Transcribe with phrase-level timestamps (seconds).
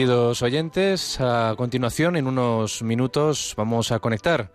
[0.00, 4.50] Queridos oyentes, a continuación, en unos minutos, vamos a conectar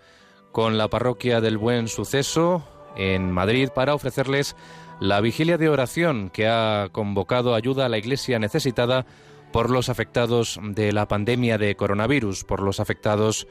[0.52, 2.68] con la parroquia del Buen Suceso
[2.98, 4.56] en Madrid para ofrecerles
[5.00, 9.06] la vigilia de oración que ha convocado ayuda a la Iglesia necesitada
[9.54, 13.48] por los afectados de la pandemia de coronavirus, por los afectados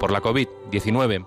[0.00, 1.26] por la COVID-19.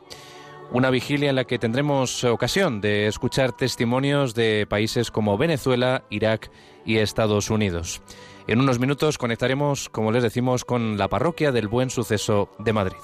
[0.72, 6.50] Una vigilia en la que tendremos ocasión de escuchar testimonios de países como Venezuela, Irak
[6.88, 8.02] y Estados Unidos.
[8.48, 12.98] En unos minutos conectaremos, como les decimos, con la parroquia del Buen Suceso de Madrid.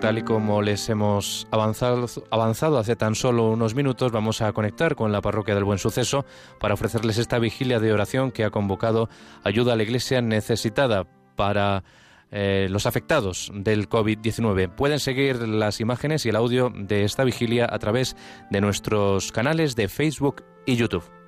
[0.00, 4.96] Tal y como les hemos avanzado, avanzado hace tan solo unos minutos, vamos a conectar
[4.96, 6.24] con la parroquia del Buen Suceso
[6.58, 9.10] para ofrecerles esta vigilia de oración que ha convocado
[9.44, 11.04] ayuda a la Iglesia necesitada
[11.36, 11.84] para
[12.30, 14.74] eh, los afectados del COVID-19.
[14.74, 18.16] Pueden seguir las imágenes y el audio de esta vigilia a través
[18.50, 21.21] de nuestros canales de Facebook y YouTube.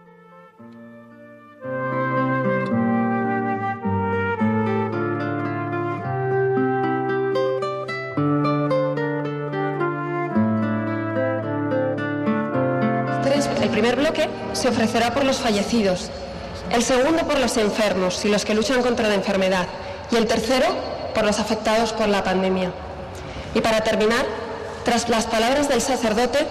[14.65, 16.09] Se ofrecerá por los fallecidos,
[16.71, 19.67] el segundo por los enfermos y los que luchan contra la enfermedad
[20.11, 20.65] y el tercero
[21.15, 22.73] por los afectados por la pandemia.
[23.55, 24.25] Y para terminar,
[24.83, 26.47] tras las palabras del sacerdote,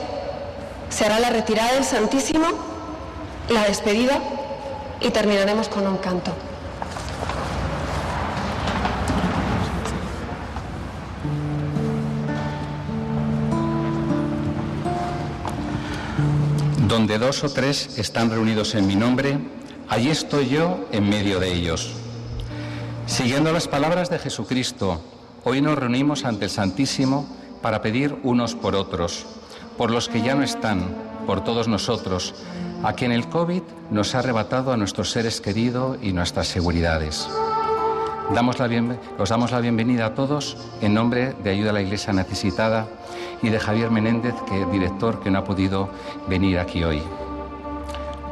[0.89, 2.45] se hará la retirada del Santísimo,
[3.50, 4.19] la despedida
[5.01, 6.33] y terminaremos con un canto.
[16.94, 19.40] Donde dos o tres están reunidos en mi nombre,
[19.90, 21.92] allí estoy yo en medio de ellos.
[23.07, 25.01] Siguiendo las palabras de Jesucristo,
[25.44, 27.28] hoy nos reunimos ante el Santísimo
[27.63, 29.25] para pedir unos por otros,
[29.75, 30.86] por los que ya no están,
[31.25, 32.36] por todos nosotros,
[32.84, 37.28] a quien el COVID nos ha arrebatado a nuestros seres queridos y nuestras seguridades.
[38.31, 38.70] Damos la
[39.20, 42.88] os damos la bienvenida a todos en nombre de Ayuda a la Iglesia Necesitada
[43.44, 45.90] y de Javier Menéndez, que es director que no ha podido
[46.28, 47.04] venir aquí hoy.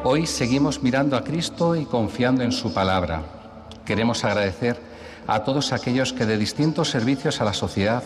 [0.04, 3.22] Hoy seguimos mirando a Cristo y confiando en su palabra.
[3.86, 4.80] Queremos agradecer
[5.28, 8.02] a todos aquellos que de distintos servicios a la sociedad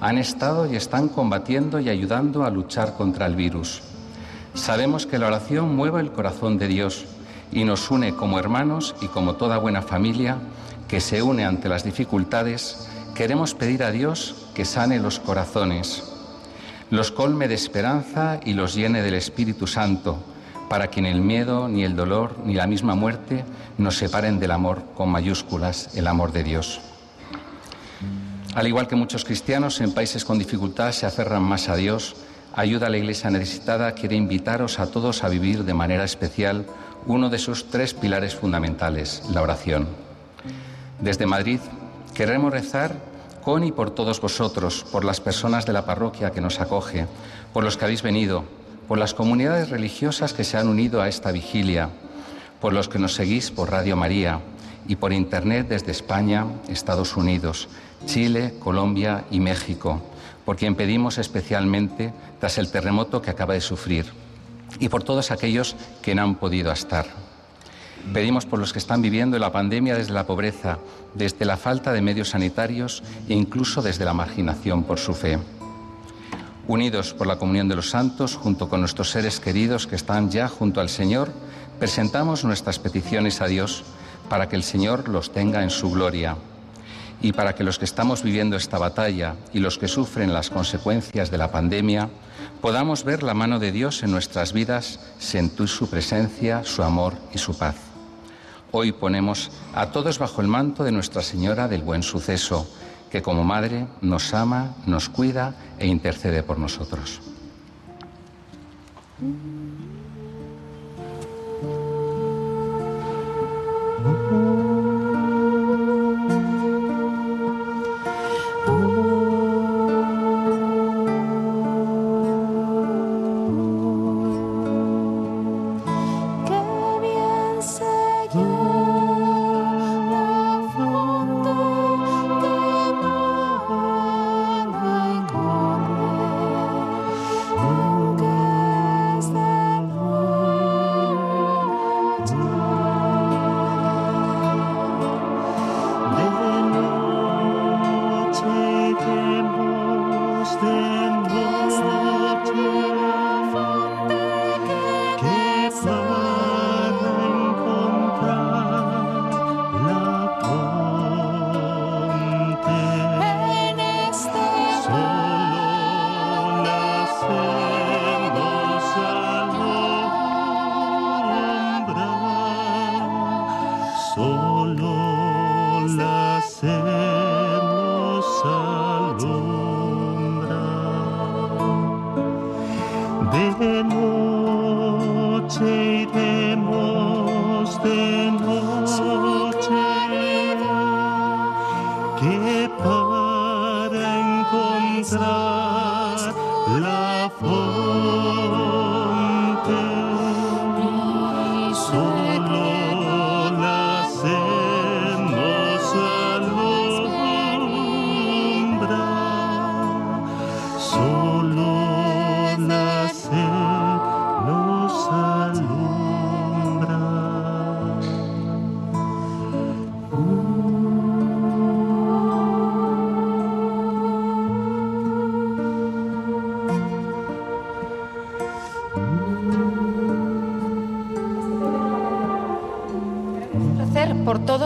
[0.00, 3.82] han estado y están combatiendo y ayudando a luchar contra el virus.
[4.54, 7.04] Sabemos que la oración mueve el corazón de Dios
[7.52, 10.38] y nos une como hermanos y como toda buena familia
[10.88, 16.02] que se une ante las dificultades, queremos pedir a Dios que sane los corazones,
[16.90, 20.18] los colme de esperanza y los llene del Espíritu Santo
[20.68, 23.44] para que ni el miedo, ni el dolor, ni la misma muerte
[23.78, 26.80] nos separen del amor con mayúsculas, el amor de Dios.
[28.54, 32.16] Al igual que muchos cristianos en países con dificultad se aferran más a Dios,
[32.58, 36.66] Ayuda a la Iglesia necesitada quiere invitaros a todos a vivir de manera especial
[37.06, 40.07] uno de sus tres pilares fundamentales, la oración.
[41.00, 41.60] Desde Madrid
[42.14, 42.96] queremos rezar
[43.42, 47.06] con y por todos vosotros, por las personas de la parroquia que nos acoge,
[47.52, 48.44] por los que habéis venido,
[48.88, 51.90] por las comunidades religiosas que se han unido a esta vigilia,
[52.60, 54.40] por los que nos seguís por Radio María
[54.88, 57.68] y por Internet desde España, Estados Unidos,
[58.06, 60.02] Chile, Colombia y México,
[60.44, 64.06] por quien pedimos especialmente tras el terremoto que acaba de sufrir
[64.80, 67.27] y por todos aquellos que no han podido estar.
[68.12, 70.78] Pedimos por los que están viviendo la pandemia desde la pobreza,
[71.14, 75.38] desde la falta de medios sanitarios e incluso desde la marginación por su fe
[76.68, 80.48] unidos por la comunión de los santos, junto con nuestros seres queridos que están ya
[80.48, 81.32] junto al Señor,
[81.78, 83.84] presentamos nuestras peticiones a Dios
[84.28, 86.36] para que el Señor los tenga en su gloria
[87.20, 91.30] y para que los que estamos viviendo esta batalla y los que sufren las consecuencias
[91.30, 92.10] de la pandemia
[92.60, 97.38] podamos ver la mano de Dios en nuestras vidas, sentir su presencia, su amor y
[97.38, 97.87] su paz.
[98.70, 102.68] Hoy ponemos a todos bajo el manto de Nuestra Señora del Buen Suceso,
[103.10, 107.22] que como Madre nos ama, nos cuida e intercede por nosotros.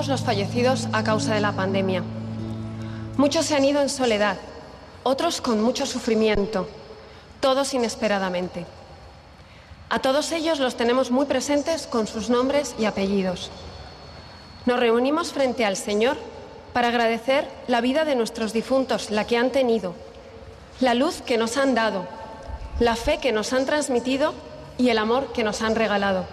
[0.09, 2.03] Los fallecidos a causa de la pandemia.
[3.17, 4.37] Muchos se han ido en soledad,
[5.03, 6.69] otros con mucho sufrimiento,
[7.41, 8.67] todos inesperadamente.
[9.91, 13.51] A todos ellos los tenemos muy presentes con sus nombres y apellidos.
[14.65, 16.17] Nos reunimos frente al Señor
[16.73, 19.95] para agradecer la vida de nuestros difuntos, la que han tenido,
[20.81, 22.07] la luz que nos han dado,
[22.81, 24.33] la fe que nos han transmitido
[24.79, 26.25] y el amor que nos han regalado.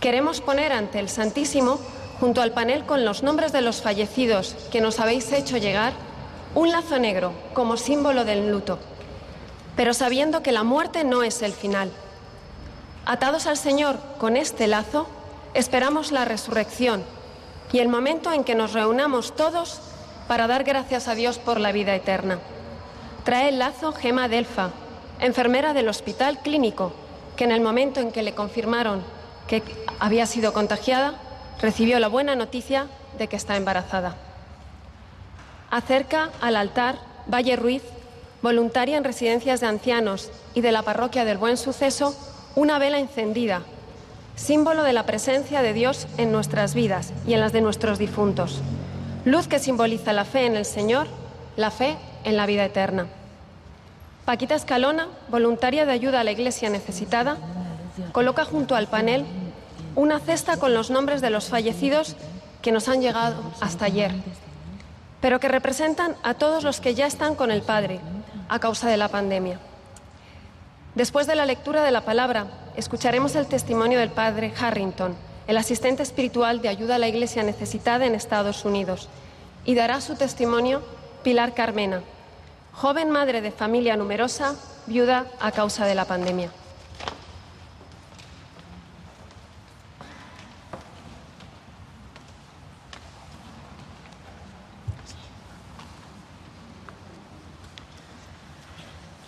[0.00, 1.78] Queremos poner ante el Santísimo
[2.20, 5.92] junto al panel con los nombres de los fallecidos que nos habéis hecho llegar,
[6.54, 8.78] un lazo negro como símbolo del luto,
[9.76, 11.90] pero sabiendo que la muerte no es el final.
[13.06, 15.06] Atados al Señor con este lazo,
[15.54, 17.02] esperamos la resurrección
[17.72, 19.80] y el momento en que nos reunamos todos
[20.26, 22.38] para dar gracias a Dios por la vida eterna.
[23.24, 24.70] Trae el lazo Gema Delfa,
[25.20, 26.92] enfermera del Hospital Clínico,
[27.36, 29.02] que en el momento en que le confirmaron
[29.46, 29.62] que
[29.98, 31.14] había sido contagiada,
[31.60, 32.86] recibió la buena noticia
[33.16, 34.16] de que está embarazada.
[35.70, 37.82] Acerca al altar Valle Ruiz,
[38.40, 42.16] voluntaria en residencias de ancianos y de la parroquia del Buen Suceso,
[42.56, 43.62] una vela encendida,
[44.34, 48.62] símbolo de la presencia de Dios en nuestras vidas y en las de nuestros difuntos.
[49.26, 51.06] Luz que simboliza la fe en el Señor,
[51.56, 53.06] la fe en la vida eterna.
[54.24, 57.36] Paquita Escalona, voluntaria de ayuda a la iglesia necesitada,
[58.12, 59.26] coloca junto al panel
[59.96, 62.16] una cesta con los nombres de los fallecidos
[62.62, 64.12] que nos han llegado hasta ayer,
[65.20, 68.00] pero que representan a todos los que ya están con el Padre
[68.48, 69.58] a causa de la pandemia.
[70.94, 72.46] Después de la lectura de la palabra,
[72.76, 78.06] escucharemos el testimonio del Padre Harrington, el asistente espiritual de ayuda a la Iglesia necesitada
[78.06, 79.08] en Estados Unidos,
[79.64, 80.82] y dará su testimonio
[81.22, 82.02] Pilar Carmena,
[82.72, 84.54] joven madre de familia numerosa,
[84.86, 86.50] viuda a causa de la pandemia.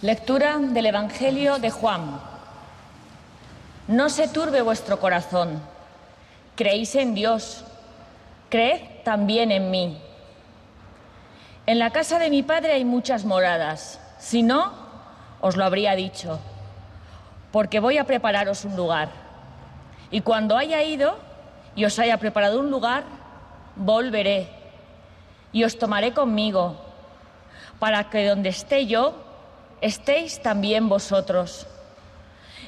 [0.02, 2.19] Lectura del Evangelio de Juan.
[3.87, 5.61] No se turbe vuestro corazón.
[6.57, 7.66] Creéis en Dios.
[8.49, 10.00] Creed también en mí.
[11.66, 14.00] En la casa de mi padre hay muchas moradas.
[14.19, 14.73] Si no,
[15.42, 16.40] os lo habría dicho.
[17.52, 19.11] Porque voy a prepararos un lugar.
[20.11, 21.19] Y cuando haya ido
[21.76, 23.04] y os haya preparado un lugar,
[23.76, 24.49] volveré
[25.52, 26.76] y os tomaré conmigo,
[27.78, 29.28] para que donde esté yo,
[29.80, 31.66] estéis también vosotros.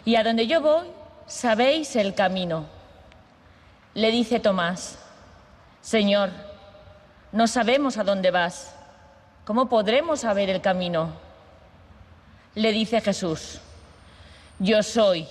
[0.04, 0.86] Y a donde yo voy,
[1.26, 2.66] sabéis el camino.
[3.94, 4.98] Le dice Tomás,
[5.80, 6.30] Señor,
[7.30, 8.74] no sabemos a dónde vas.
[9.44, 11.10] ¿Cómo podremos saber el camino?
[12.54, 13.60] Le dice Jesús,
[14.58, 15.26] yo soy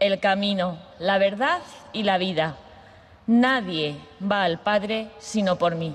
[0.00, 1.60] el camino, la verdad
[1.92, 2.56] y la vida.
[3.26, 5.94] Nadie va al Padre sino por mí.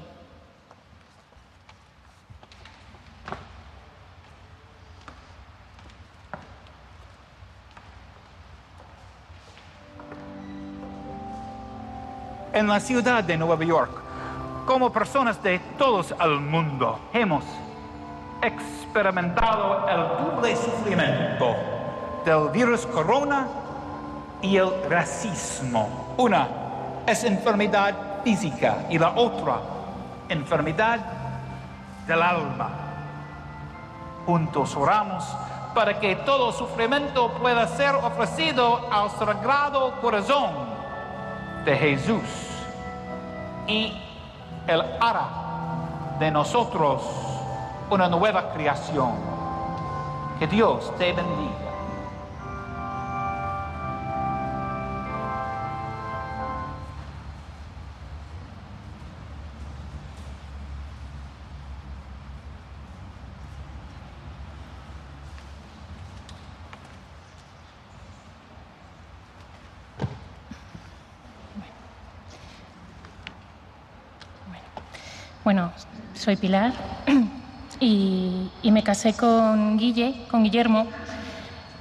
[12.58, 13.92] En la ciudad de Nueva York,
[14.66, 17.44] como personas de todos el mundo, hemos
[18.42, 21.56] experimentado el doble sufrimiento
[22.26, 23.48] del virus corona
[24.42, 26.16] y el racismo.
[26.18, 26.48] Una
[27.06, 29.60] es enfermedad física y la otra
[30.28, 31.00] enfermedad
[32.08, 32.70] del alma.
[34.26, 35.24] Juntos oramos
[35.76, 40.50] para que todo sufrimiento pueda ser ofrecido al sagrado corazón
[41.66, 42.47] de Jesús
[43.68, 43.94] y
[44.68, 45.28] Él hará
[46.20, 47.04] de nosotros
[47.90, 49.12] una nueva creación.
[50.40, 51.67] Que Dios te bendiga.
[75.48, 75.72] Bueno,
[76.14, 76.74] soy Pilar
[77.80, 80.88] y, me casé con Guille, con Guillermo,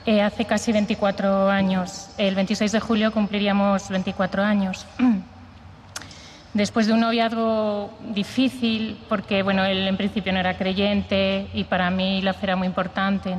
[0.05, 2.11] eh, hace casi 24 años.
[2.17, 4.87] El 26 de julio cumpliríamos 24 años.
[6.55, 11.91] Después de un noviazgo difícil, porque bueno, él en principio no era creyente y para
[11.91, 13.35] mí la fe era muy importante,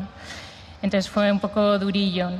[0.81, 2.31] entonces fue un poco durillo.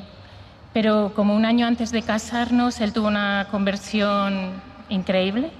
[0.73, 5.51] Pero como un año antes de casarnos, él tuvo una conversión increíble.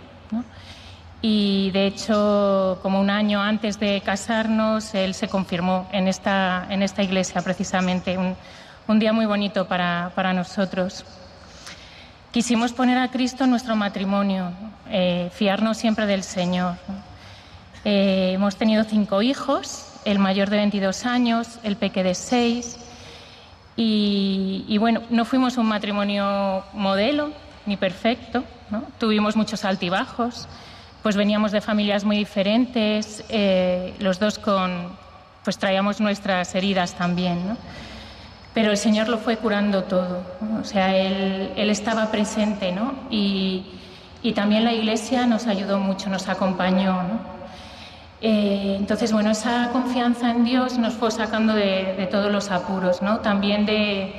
[1.22, 6.84] Y de hecho, como un año antes de casarnos, él se confirmó en esta, en
[6.84, 8.18] esta iglesia precisamente,
[8.88, 11.04] un, día muy bonito para, para, nosotros.
[12.32, 14.52] Quisimos poner a Cristo en nuestro matrimonio,
[14.90, 16.76] eh, fiarnos siempre del Señor.
[17.84, 22.78] Eh, hemos tenido cinco hijos, el mayor de 22 años, el peque de 6,
[23.76, 27.32] y, y bueno, no fuimos un matrimonio modelo
[27.66, 28.84] ni perfecto, ¿no?
[29.00, 30.48] tuvimos muchos altibajos
[31.08, 34.90] pues veníamos de familias muy diferentes, eh, los dos con,
[35.46, 37.58] pues traíamos nuestras heridas también, ¿no?
[38.54, 40.22] Pero el Señor lo fue curando todo,
[40.60, 42.94] o sea, él, él, estaba presente, ¿no?
[43.10, 43.68] Y,
[44.22, 47.20] y, también la Iglesia nos ayudó mucho, nos acompañó, ¿no?
[48.20, 53.02] Eh, entonces, bueno, esa confianza en Dios nos fue sacando de, de todos los apuros,
[53.02, 53.20] ¿no?
[53.22, 54.14] También de,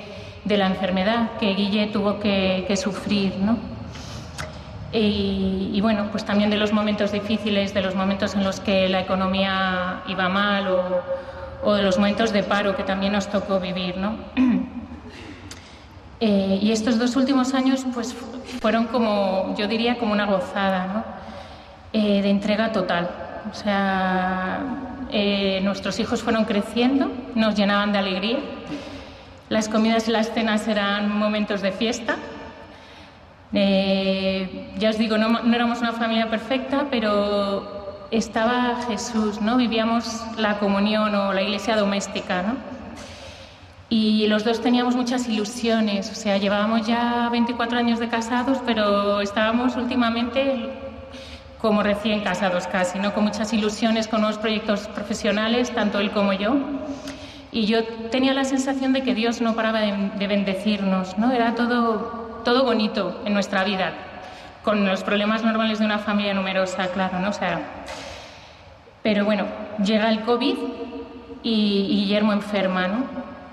[0.47, 3.78] de, la enfermedad que Guille tuvo que, que sufrir, ¿no?
[4.93, 9.01] Y, bueno, pues también de los momentos difíciles, de los momentos en los que la
[9.01, 10.67] economía iba mal
[11.63, 14.17] o, de los momentos de paro que también nos tocó vivir, ¿no?
[16.21, 18.13] Eh, y estos dos últimos años pues,
[18.61, 21.05] fueron como, yo diría, como una gozada, ¿no?
[21.93, 23.09] Eh, de entrega total.
[23.49, 24.61] O sea,
[25.13, 28.39] eh, nuestros hijos fueron creciendo, nos llenaban de alegría.
[29.49, 32.17] Las comidas y las cenas eran momentos de fiesta.
[33.53, 39.57] Ya os digo, no, no éramos una familia perfecta, pero estaba Jesús, ¿no?
[39.57, 42.57] Vivíamos la comunión o la iglesia doméstica, ¿no?
[43.91, 49.23] Y los dos teníamos muchas ilusiones, o sea, llevábamos ya 24 años de casados, pero
[49.23, 50.69] estábamos últimamente
[51.59, 53.15] como recién casados casi, ¿no?
[53.15, 56.57] Con muchas ilusiones, con nuevos proyectos profesionales, tanto él como yo.
[57.51, 61.33] Y yo tenía la sensación de que Dios no paraba de, bendecirnos, ¿no?
[61.33, 63.93] Era todo, todo bonito en nuestra vida,
[64.65, 67.29] con los problemas normales de una familia numerosa, claro, ¿no?
[67.29, 67.61] O sea,
[69.03, 69.45] pero bueno,
[69.85, 70.57] llega el COVID
[71.43, 73.05] y, Guillermo enferma, ¿no?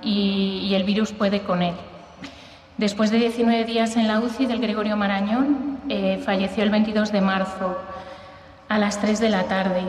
[0.01, 1.73] y, el virus puede con él.
[2.77, 7.19] Después de 19 días en la UCI del Gregorio Marañón, eh, falleció el 22 de
[7.19, 7.77] marzo
[8.69, 9.81] a las 3 de la tarde.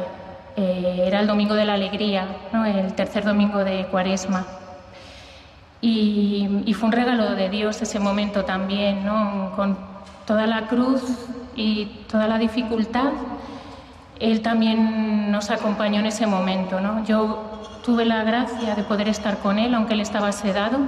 [0.57, 2.27] Eh, era el domingo de la alegría,
[2.67, 4.66] el tercer domingo de Cuaresma.
[5.81, 9.07] Y, fue un regalo de Dios ese momento también,
[9.55, 9.77] con
[10.27, 11.03] toda la cruz
[11.55, 13.13] y toda la dificultad.
[14.19, 16.81] Él también nos acompañó en ese momento.
[16.81, 17.05] ¿no?
[17.05, 17.57] Yo
[17.87, 20.79] Tuve la gracia de poder estar con él, aunque él estaba sedado,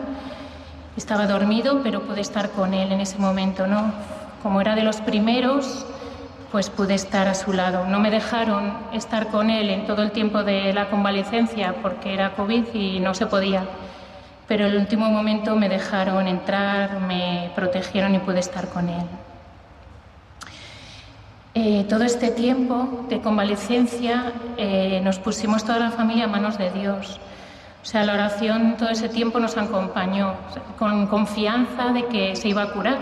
[0.96, 3.92] estaba dormido, pero pude estar con él en ese momento, ¿no?
[4.42, 5.86] Como era de los primeros,
[6.50, 7.86] pues pude estar a su lado.
[7.86, 12.34] No me dejaron estar con él en todo el tiempo de la convalecencia porque era
[12.34, 13.62] COVID y no se podía.
[14.48, 19.04] Pero en el último momento me dejaron entrar, me protegieron y pude estar con él.
[21.54, 26.70] Eh, todo este tiempo de convalecencia eh, nos pusimos toda la familia a manos de
[26.70, 27.20] Dios.
[27.82, 30.34] O sea, la oración todo ese tiempo nos acompañó
[30.78, 32.98] con confianza de que se iba a curar,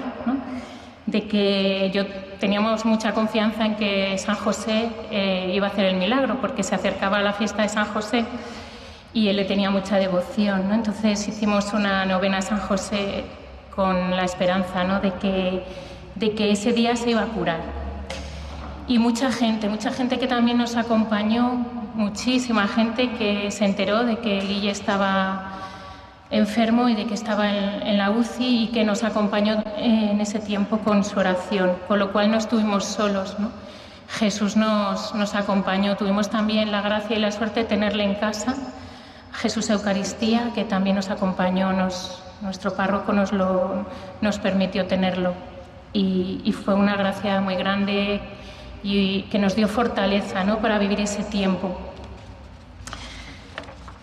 [1.06, 2.06] de que yo
[2.38, 6.74] teníamos mucha confianza en que San José eh, iba a hacer el milagro, porque se
[6.74, 8.24] acercaba la fiesta de San José
[9.16, 10.70] y él le tenía mucha devoción.
[10.72, 13.24] Entonces hicimos una novena a San José
[13.74, 15.64] con la esperanza de, que,
[16.14, 17.86] de que ese día se iba a curar
[18.88, 24.18] y mucha gente, mucha gente que también nos acompañó, muchísima gente que se enteró de
[24.18, 25.52] que Guille estaba
[26.30, 30.78] enfermo y de que estaba en, la UCI y que nos acompañó en ese tiempo
[30.78, 33.36] con su oración, con lo cual no estuvimos solos.
[33.38, 33.50] ¿no?
[34.08, 38.54] Jesús nos, nos acompañó, tuvimos también la gracia y la suerte de tenerle en casa,
[39.36, 43.86] Jesús Eucaristía, que también nos acompañó, nos, nuestro párroco nos, lo,
[44.20, 45.34] nos permitió tenerlo.
[45.92, 48.20] Y, fue una gracia muy grande
[48.82, 50.58] y que nos dio fortaleza ¿no?
[50.58, 51.74] para vivir ese tiempo.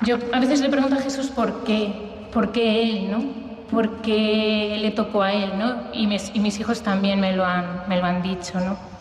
[0.01, 3.23] Yo a veces le pregunto a Jesús por qué, por qué Él, ¿no?
[3.69, 5.93] ¿Por qué le tocó a Él, ¿no?
[5.93, 8.92] Y mis, y mis hijos también me lo, han, me lo han dicho, ¿no?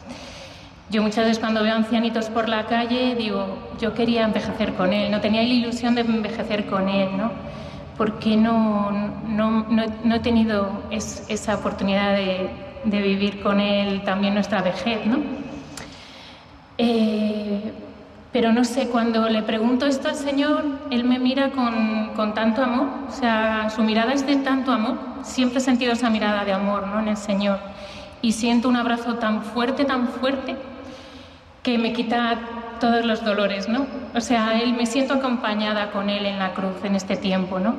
[0.93, 5.11] Yo muchas veces cuando veo ancianitos por la calle digo, yo quería envejecer con Él,
[5.11, 7.33] no tenía la ilusión de envejecer con Él, ¿no?
[7.97, 8.91] Porque no,
[9.27, 12.51] no, no, no he tenido esa oportunidad de,
[12.85, 15.19] de vivir con Él también nuestra vejez, ¿no?
[16.79, 17.73] Eh,
[18.33, 22.89] pero no sé, cuando le pregunto esto al Señor, Él me mira con, tanto amor,
[23.09, 24.99] o sea, su mirada es de tanto amor.
[25.23, 27.01] Siempre he sentido esa mirada de amor ¿no?
[27.01, 27.59] en el Señor.
[28.23, 30.57] Y siento un abrazo tan fuerte, tan fuerte,
[31.63, 32.39] que me quita
[32.81, 33.87] todos los dolores, ¿no?
[34.15, 37.77] O sea, él, me siento acompañada con Él en la cruz en este tiempo, ¿no?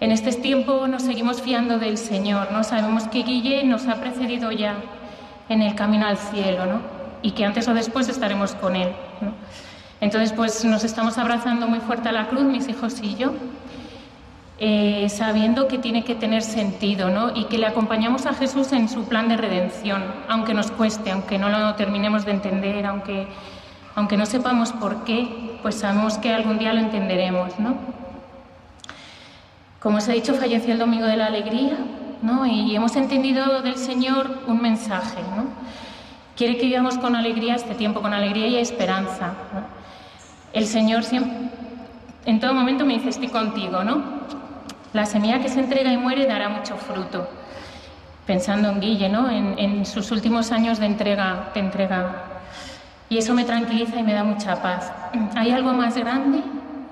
[0.00, 2.64] En este tiempo nos seguimos fiando del Señor, ¿no?
[2.64, 4.74] Sabemos que Guille nos ha precedido ya
[5.48, 7.02] en el camino al cielo, ¿no?
[7.22, 8.90] y que antes o después estaremos con Él.
[10.00, 13.32] Entonces, pues nos estamos abrazando muy fuerte a la cruz, mis hijos y yo,
[14.58, 17.34] eh, sabiendo que tiene que tener sentido ¿no?
[17.34, 21.38] y que le acompañamos a Jesús en su plan de redención, aunque nos cueste, aunque
[21.38, 23.26] no lo terminemos de entender, aunque,
[23.94, 27.58] aunque no sepamos por qué, pues sabemos que algún día lo entenderemos.
[27.58, 27.76] ¿no?
[29.80, 31.78] Como os he dicho, falleció el Domingo de la Alegría
[32.22, 32.46] ¿no?
[32.46, 35.22] y hemos entendido del Señor un mensaje.
[35.36, 35.46] ¿no?
[36.36, 39.32] Quiere que vivamos con alegría este tiempo, con alegría y esperanza.
[40.52, 41.50] El Señor siempre,
[42.24, 44.02] en todo momento me dice, estoy contigo, ¿no?
[44.92, 47.28] La semilla que se entrega y muere dará mucho fruto.
[48.26, 49.28] Pensando en Guille, ¿no?
[49.30, 52.24] En, sus últimos años de entrega, de entrega.
[53.08, 54.92] Y eso me tranquiliza y me da mucha paz.
[55.36, 56.40] Hay algo más grande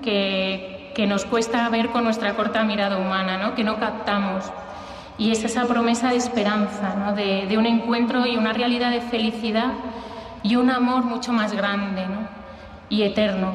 [0.01, 3.55] que, que nos cuesta ver con nuestra corta mirada humana, ¿no?
[3.55, 4.51] Que no captamos
[5.21, 7.13] y es esa promesa de esperanza, ¿no?
[7.13, 9.71] de, un encuentro y una realidad de felicidad
[10.41, 12.27] y un amor mucho más grande ¿no?
[12.89, 13.53] y eterno,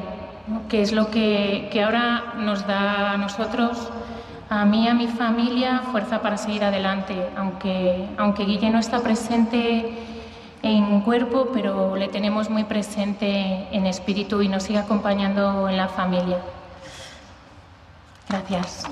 [0.69, 3.89] que es lo que, que, ahora nos da a nosotros
[4.49, 8.99] a mí y a mi familia fuerza para seguir adelante, aunque, aunque Guille no está
[9.01, 9.97] presente
[10.63, 15.87] en cuerpo, pero le tenemos muy presente en espíritu y nos sigue acompañando en la
[15.87, 16.39] familia.
[18.29, 18.85] Gracias.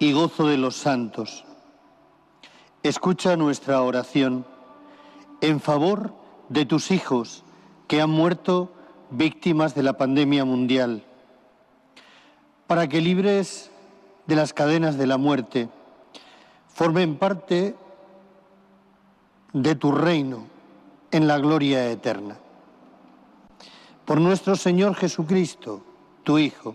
[0.00, 1.44] Y gozo de los santos.
[2.82, 4.44] Escucha nuestra oración
[5.40, 6.12] en favor
[6.48, 7.44] de tus hijos
[7.86, 8.72] que han muerto
[9.10, 11.04] víctimas de la pandemia mundial,
[12.66, 13.70] para que libres
[14.26, 15.68] de las cadenas de la muerte,
[16.66, 17.76] formen parte
[19.52, 20.46] de tu reino
[21.12, 22.38] en la gloria eterna.
[24.04, 25.80] Por nuestro Señor Jesucristo,
[26.24, 26.74] tu Hijo,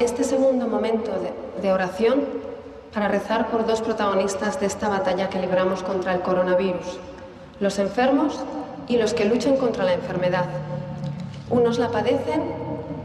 [0.00, 1.12] Este segundo momento
[1.62, 2.24] de, oración
[2.92, 6.98] para rezar por dos protagonistas de esta batalla que libramos contra el coronavirus,
[7.60, 8.40] los enfermos
[8.88, 10.46] y los que luchan contra la enfermedad.
[11.48, 12.42] Unos la padecen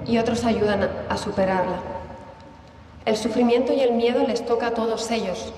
[0.06, 1.78] y otros ayudan a superarla.
[3.06, 5.54] El sufrimiento y el miedo les toca a todos ellos.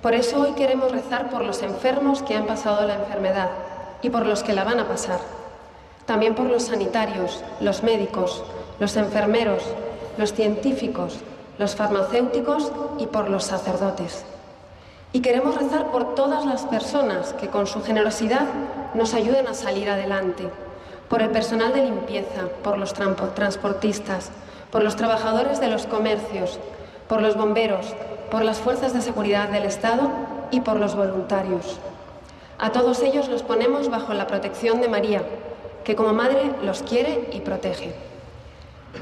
[0.00, 3.50] Por eso hoy queremos rezar por los enfermos que han pasado la enfermedad
[4.02, 5.18] y por los que la van a pasar.
[6.06, 8.42] También por los sanitarios, los médicos,
[8.78, 9.62] los enfermeros,
[10.18, 11.18] los científicos,
[11.58, 14.24] los farmacéuticos y por los sacerdotes.
[15.12, 18.46] Y queremos rezar por todas las personas que con su generosidad
[18.94, 20.48] nos ayuden a salir adelante,
[21.08, 24.30] por el personal de limpieza, por los transportistas,
[24.70, 26.58] por los trabajadores de los comercios,
[27.08, 27.94] por los bomberos,
[28.30, 30.10] por las fuerzas de seguridad del Estado
[30.50, 31.78] y por los voluntarios.
[32.58, 35.22] A todos ellos los ponemos bajo la protección de María,
[35.84, 37.94] que como madre los quiere y protege.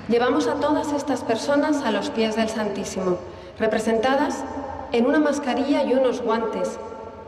[0.08, 3.18] Llevamos a todas estas personas a los pies del Santísimo,
[3.58, 4.44] representadas
[4.92, 6.78] en una mascarilla y unos guantes,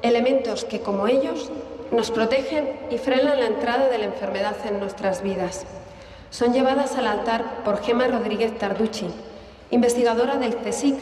[0.02, 1.50] elementos que como ellos
[1.90, 5.64] nos protegen y frenan la entrada de la enfermedad en nuestras vidas.
[6.30, 9.06] Son llevadas al altar por Gema Rodríguez Tarducci,
[9.70, 10.96] investigadora del CSIC,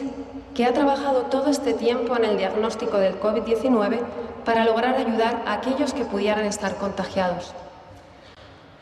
[0.53, 3.99] que ha trabajado todo este tiempo en el diagnóstico del COVID-19
[4.45, 7.53] para lograr ayudar a aquellos que pudieran estar contagiados.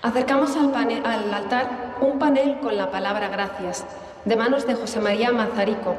[0.03, 3.85] Acercamos al, al, altar un panel con la palabra gracias,
[4.25, 5.95] de manos de José María Mazarico,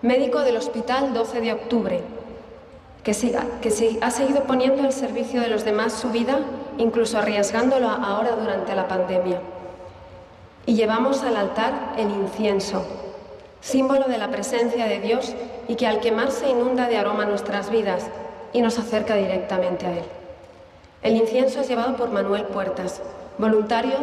[0.00, 2.02] médico del Hospital 12 de Octubre,
[3.02, 3.10] que,
[4.00, 6.38] ha seguido poniendo al servicio de los demás su vida,
[6.78, 9.40] incluso arriesgándolo ahora durante la pandemia
[10.64, 12.86] y llevamos al altar el incienso,
[13.60, 15.34] símbolo de la presencia de Dios
[15.66, 18.06] y que al quemarse inunda de aroma nuestras vidas
[18.52, 20.04] y nos acerca directamente a Él.
[21.06, 23.00] El incienso es llevado por Manuel Puertas,
[23.38, 23.94] voluntario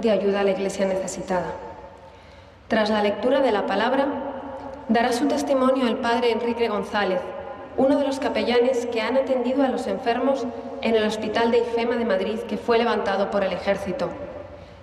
[0.00, 1.50] de ayuda a la Iglesia necesitada.
[2.68, 4.06] Tras la lectura de la palabra,
[4.88, 7.18] dará su testimonio el padre Enrique González,
[7.76, 10.46] uno de los capellanes que han atendido a los enfermos
[10.80, 14.10] en el Hospital de Ifema de Madrid que fue levantado por el ejército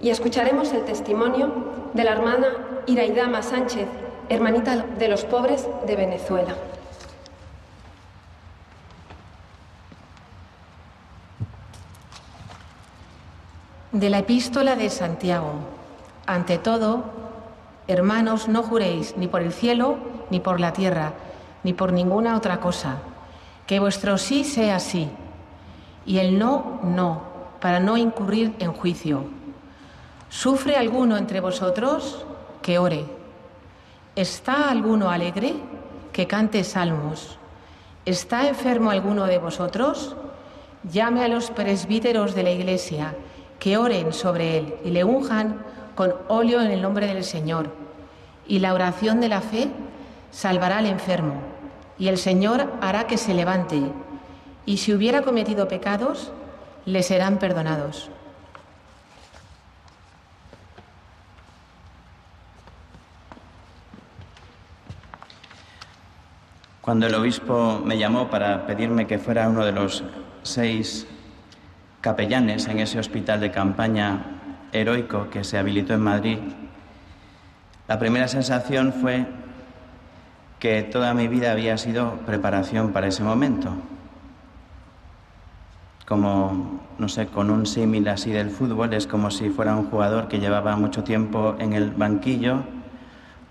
[0.01, 1.53] y escucharemos el testimonio
[1.93, 2.49] de la hermana
[2.85, 3.87] Iraidama Sánchez,
[4.27, 6.53] hermanita de los pobres de Venezuela.
[13.91, 15.53] De la epístola de Santiago.
[16.25, 17.03] Ante todo,
[17.87, 19.97] hermanos, no juréis ni por el cielo,
[20.29, 21.13] ni por la tierra,
[21.63, 22.97] ni por ninguna otra cosa.
[23.67, 25.09] Que vuestro sí sea sí,
[26.05, 27.21] y el no, no,
[27.59, 29.41] para no incurrir en juicio
[30.31, 32.25] ¿Sufre alguno entre vosotros?
[32.61, 33.03] Que ore.
[34.15, 35.55] ¿Está alguno alegre?
[36.13, 37.37] Que cante salmos.
[38.05, 40.15] ¿Está enfermo alguno de vosotros?
[40.89, 43.13] Llame a los presbíteros de la iglesia,
[43.61, 47.69] que oren sobre él y le unjan con óleo en el nombre del Señor.
[48.47, 49.69] Y la oración de la fe
[50.31, 51.35] salvará al enfermo,
[51.99, 53.79] y el Señor hará que se levante,
[54.65, 56.31] y si hubiera cometido pecados,
[56.85, 58.09] le serán perdonados.
[66.81, 70.03] Cuando el obispo me llamó para pedirme que fuera uno de los
[70.41, 71.05] seis
[72.01, 74.25] capellanes en ese hospital de campaña
[74.71, 76.37] heroico que se habilitó en Madrid,
[77.87, 79.25] la primera sensación fue
[80.59, 83.71] que toda mi vida había sido preparación para ese momento.
[86.07, 90.27] Como, no sé, con un símil así del fútbol, es como si fuera un jugador
[90.27, 92.63] que llevaba mucho tiempo en el banquillo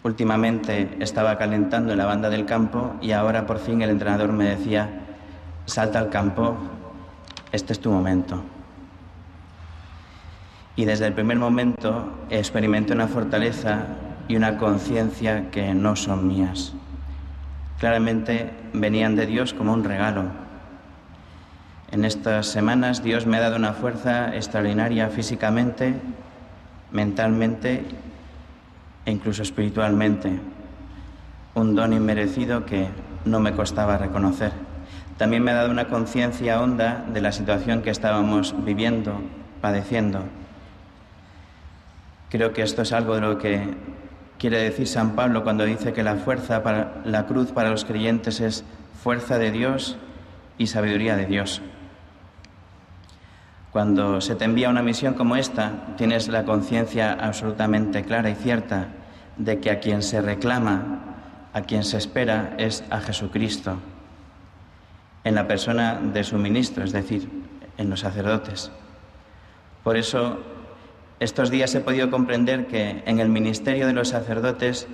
[0.03, 4.45] Últimamente estaba calentando en la banda del campo y ahora por fin el entrenador me
[4.45, 4.89] decía,
[5.67, 6.57] salta al campo,
[7.53, 8.43] este es tu momento.
[10.77, 13.87] Y desde el primer momento experimenté una fortaleza
[14.29, 16.73] y una conciencia que no son mías.
[17.79, 20.25] Claramente venían de Dios como un regalo.
[21.91, 25.95] En estas semanas Dios me ha dado una fuerza extraordinaria físicamente,
[26.93, 27.85] mentalmente
[29.05, 30.39] e incluso espiritualmente,
[31.55, 32.89] un don inmerecido que
[33.25, 34.70] no me costaba reconocer.
[35.21, 39.21] También me ha dado una conciencia honda de la situación que estábamos viviendo,
[39.61, 40.25] padeciendo.
[42.31, 43.75] Creo que esto es algo de lo que
[44.39, 48.41] quiere decir San Pablo cuando dice que la fuerza para la cruz para los creyentes
[48.41, 48.65] es
[49.03, 49.99] fuerza de Dios
[50.57, 51.61] y sabiduría de Dios.
[53.73, 58.89] Cuando se te envía una misión como esta, tienes la conciencia absolutamente clara y cierta
[59.37, 61.01] de que a quien se reclama,
[61.53, 63.77] a quien se espera, es a Jesucristo,
[65.25, 67.29] en la persona de su ministro, es decir,
[67.77, 68.71] en los sacerdotes.
[69.85, 70.39] Por eso,
[71.21, 74.87] estos días he podido comprender que en el ministerio de los sacerdotes,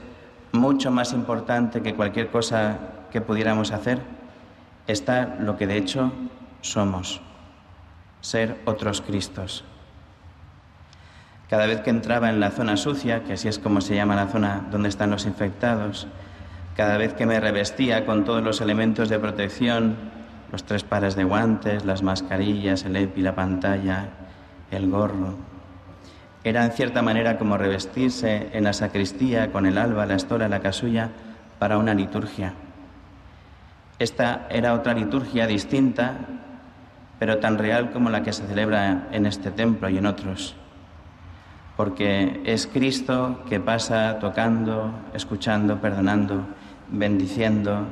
[0.53, 2.79] mucho más importante que cualquier cosa
[3.11, 4.01] que pudiéramos hacer,
[4.87, 6.13] está lo que de hecho
[6.61, 7.21] somos
[8.21, 9.65] ser otros Cristos.
[11.49, 14.27] Cada vez que entraba en la zona sucia, que así es como se llama la
[14.27, 16.09] zona donde están los infectados,
[16.77, 19.97] cada vez que me revestía con todos los elementos de protección,
[20.53, 24.09] los tres pares de guantes, las mascarillas, el EPI, la pantalla,
[24.71, 25.35] el gorro,
[26.45, 30.61] era en cierta manera como revestirse en la sacristía con el alba, la estola, la
[30.61, 31.11] casulla
[31.59, 32.55] para una liturgia.
[33.99, 36.19] Esta era otra liturgia distinta
[37.19, 40.55] pero tan real como la que se celebra en este templo y en otros.
[41.77, 46.47] porque es Cristo que pasa tocando, escuchando, perdonando,
[46.89, 47.85] bendiciendo,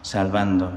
[0.00, 0.72] salvando.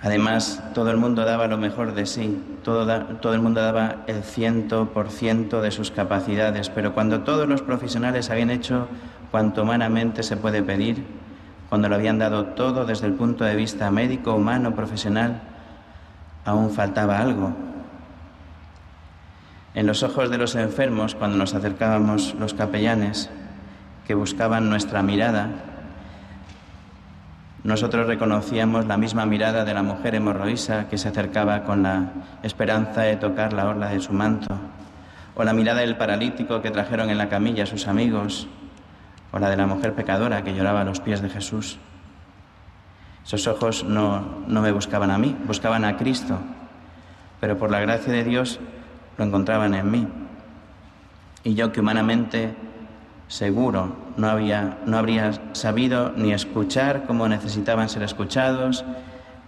[0.00, 4.22] Además, todo el mundo daba lo mejor de sí, todo, todo, el mundo daba el
[4.22, 8.86] ciento por ciento de sus capacidades, pero cuando todos los profesionales habían hecho
[9.32, 11.04] cuanto humanamente se puede pedir,
[11.68, 15.42] cuando lo habían dado todo desde el punto de vista médico, humano, profesional,
[16.44, 17.54] aún faltaba algo.
[19.74, 23.30] En los ojos de los enfermos, cuando nos acercábamos los capellanes,
[24.06, 25.48] que buscaban nuestra mirada,
[27.64, 33.02] nosotros reconocíamos la misma mirada de la mujer hemorroísa que se acercaba con la esperanza
[33.02, 34.54] de tocar la orla de su manto,
[35.34, 38.48] o la mirada del paralítico que trajeron en la camilla sus amigos,
[39.32, 41.78] o la de la mujer pecadora que lloraba a los pies de Jesús.
[43.24, 46.38] Esos ojos no, no me buscaban a mí, buscaban a Cristo,
[47.40, 48.60] pero por la gracia de Dios
[49.18, 50.08] lo encontraban en mí.
[51.44, 52.54] Y yo que humanamente
[53.26, 58.84] seguro no, había, no habría sabido ni escuchar como necesitaban ser escuchados,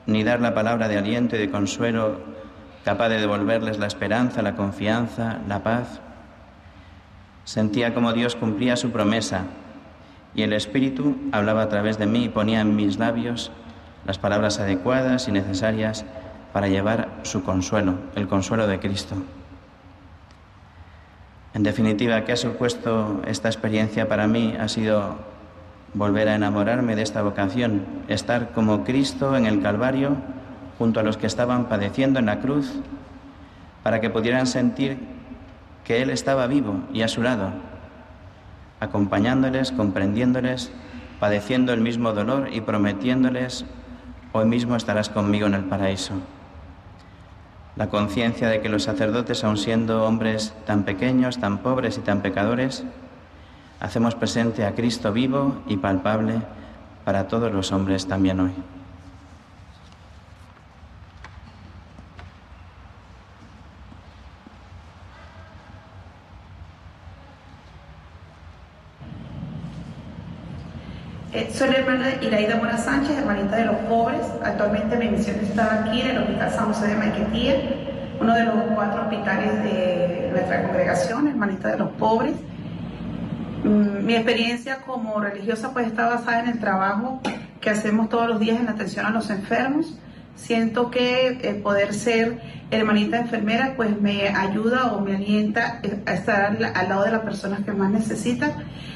[0.06, 2.20] ni dar la palabra de aliento y de consuelo
[2.84, 6.00] capaz de devolverles la esperanza, la confianza, la paz.
[7.44, 9.42] Sentía como Dios cumplía su promesa
[10.34, 13.50] y el Espíritu hablaba a través de mí y ponía en mis labios
[14.06, 16.04] las palabras adecuadas y necesarias
[16.52, 19.16] para llevar su consuelo, el consuelo de Cristo.
[21.52, 24.54] En definitiva, ¿qué ha supuesto esta experiencia para mí?
[24.58, 25.16] Ha sido
[25.94, 30.16] volver a enamorarme de esta vocación, estar como Cristo en el Calvario
[30.78, 32.72] junto a los que estaban padeciendo en la cruz,
[33.82, 34.98] para que pudieran sentir
[35.84, 37.50] que Él estaba vivo y a su lado,
[38.78, 40.70] acompañándoles, comprendiéndoles,
[41.18, 43.64] padeciendo el mismo dolor y prometiéndoles,
[44.32, 46.14] hoy mismo estarás conmigo en el paraíso
[47.80, 52.20] la conciencia de que los sacerdotes, aun siendo hombres tan pequeños, tan pobres y tan
[52.20, 52.84] pecadores,
[53.80, 56.42] hacemos presente a Cristo vivo y palpable
[57.06, 58.52] para todos los hombres también hoy.
[71.54, 74.20] Soy la hermana Iraida Mora Sánchez, hermanita de los pobres.
[74.44, 77.54] Actualmente mi misión está aquí en el Hospital San José de Maiquetía,
[78.20, 82.34] uno de los cuatro hospitales de nuestra congregación, hermanita de los pobres.
[83.64, 87.20] Mm, mi experiencia como religiosa pues está basada en el trabajo
[87.60, 89.98] que hacemos todos los días en la atención a los enfermos.
[90.36, 96.44] Siento que eh, poder ser hermanita enfermera pues me ayuda o me alienta a estar
[96.44, 98.52] al, al lado de las personas que más necesitan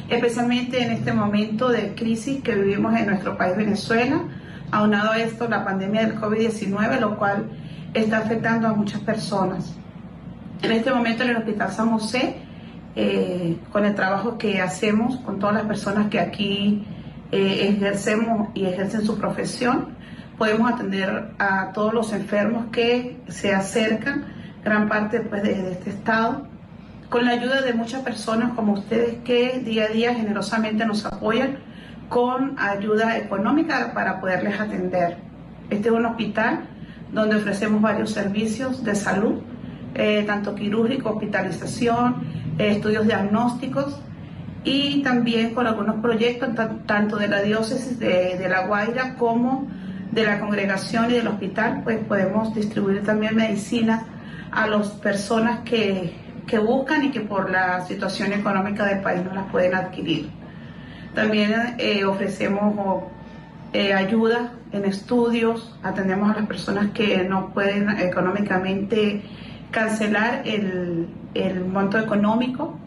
[0.08, 4.22] especialmente en este momento de crisis que vivimos en nuestro país Venezuela.
[4.70, 7.48] Aunado a esto, la pandemia del COVID-19, lo cual
[7.92, 9.74] está afectando a muchas personas.
[10.62, 12.36] En este momento en el Hospital San José,
[12.96, 16.84] eh, con el trabajo que hacemos con todas las personas que aquí
[17.30, 19.96] eh, ejercemos y ejercen su profesión,
[20.38, 24.24] podemos atender a todos los enfermos que se acercan,
[24.64, 26.46] gran parte pues, de este estado
[27.14, 31.58] con la ayuda de muchas personas como ustedes que día a día generosamente nos apoyan
[32.08, 35.18] con ayuda económica para poderles atender.
[35.70, 36.66] Este es un hospital
[37.12, 39.34] donde ofrecemos varios servicios de salud,
[39.94, 42.26] eh, tanto quirúrgico, hospitalización,
[42.58, 44.00] eh, estudios diagnósticos
[44.64, 46.48] y también con algunos proyectos
[46.86, 49.68] tanto de la diócesis de, de, La Guaira como
[50.14, 54.06] de la congregación y del hospital, pues podemos distribuir también medicina
[54.52, 59.34] a las personas que que buscan y que por la situación económica del país no
[59.34, 60.28] las pueden adquirir.
[61.14, 63.04] También eh, ofrecemos
[63.72, 69.22] eh, ayuda en estudios, atendemos a las personas que no pueden económicamente
[69.70, 72.78] cancelar el, el monto económico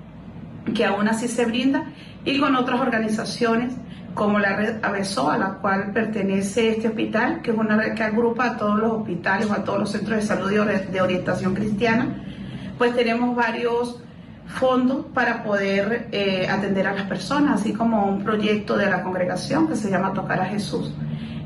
[0.75, 1.85] que aún así se brinda
[2.25, 3.73] y con otras organizaciones
[4.17, 8.03] como la red ABESO, a la cual pertenece este hospital, que es una red que
[8.03, 12.23] agrupa a todos los hospitales o a todos los centros de salud de orientación cristiana
[12.77, 13.99] pues tenemos varios
[14.45, 19.67] fondos para poder eh, atender a las personas, así como un proyecto de la congregación
[19.67, 20.93] que se llama Tocar a Jesús.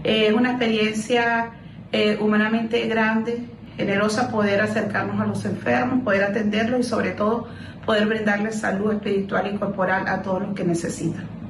[0.03, 1.51] Es una experiencia
[1.91, 3.47] eh, humanamente grande,
[3.77, 7.47] generosa poder acercarnos a los enfermos, poder atenderlos y sobre todo
[7.85, 11.40] poder brindarles salud espiritual y corporal a todos los que necesitan.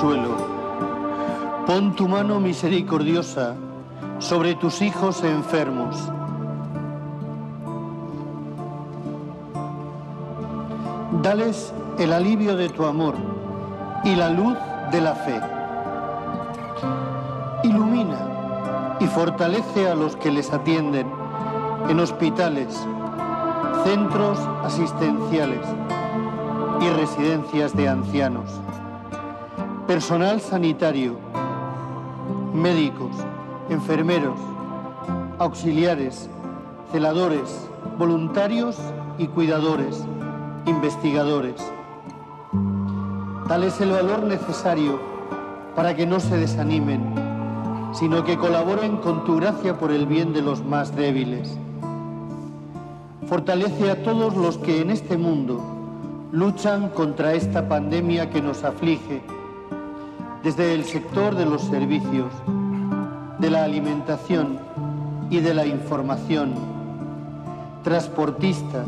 [0.00, 3.56] Pon tu mano misericordiosa
[4.20, 5.96] sobre tus hijos enfermos.
[11.20, 13.16] Dales el alivio de tu amor
[14.04, 14.56] y la luz
[14.92, 15.40] de la fe.
[17.64, 21.08] Ilumina y fortalece a los que les atienden
[21.88, 22.86] en hospitales,
[23.82, 25.66] centros asistenciales
[26.80, 28.60] y residencias de ancianos,
[29.88, 31.16] personal sanitario,
[32.52, 33.16] médicos,
[33.70, 34.38] enfermeros,
[35.38, 36.28] auxiliares,
[36.92, 37.66] celadores,
[37.96, 38.76] voluntarios
[39.16, 40.04] y cuidadores,
[40.66, 41.54] investigadores.
[43.48, 45.00] Tal es el valor necesario
[45.74, 47.14] para que no se desanimen,
[47.94, 51.56] sino que colaboren con tu gracia por el bien de los más débiles.
[53.26, 55.62] Fortalece a todos los que en este mundo
[56.30, 59.22] luchan contra esta pandemia que nos aflige,
[60.48, 62.32] desde el sector de los servicios,
[63.38, 64.58] de la alimentación
[65.28, 66.54] y de la información,
[67.84, 68.86] transportistas,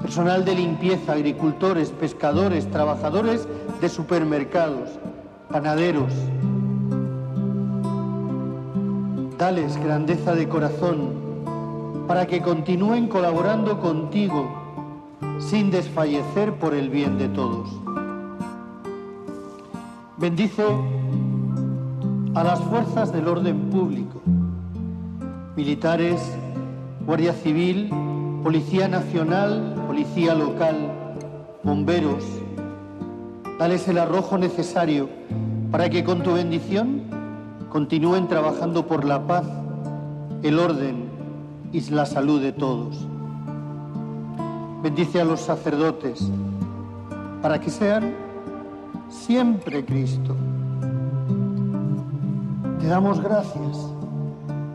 [0.00, 3.48] personal de limpieza, agricultores, pescadores, trabajadores
[3.80, 4.90] de supermercados,
[5.50, 6.12] panaderos.
[9.38, 14.48] Dales grandeza de corazón para que continúen colaborando contigo
[15.40, 17.79] sin desfallecer por el bien de todos.
[20.20, 20.66] Bendice
[22.34, 24.20] a las fuerzas del orden público,
[25.56, 26.20] militares,
[27.06, 27.88] Guardia Civil,
[28.42, 30.76] Policía Nacional, Policía Local,
[31.62, 32.22] bomberos.
[33.58, 35.08] Dales el arrojo necesario
[35.70, 37.00] para que con tu bendición
[37.70, 39.46] continúen trabajando por la paz,
[40.42, 41.08] el orden
[41.72, 43.06] y la salud de todos.
[44.82, 46.30] Bendice a los sacerdotes
[47.40, 48.29] para que sean
[49.10, 50.36] siempre Cristo.
[52.80, 53.92] Te damos gracias,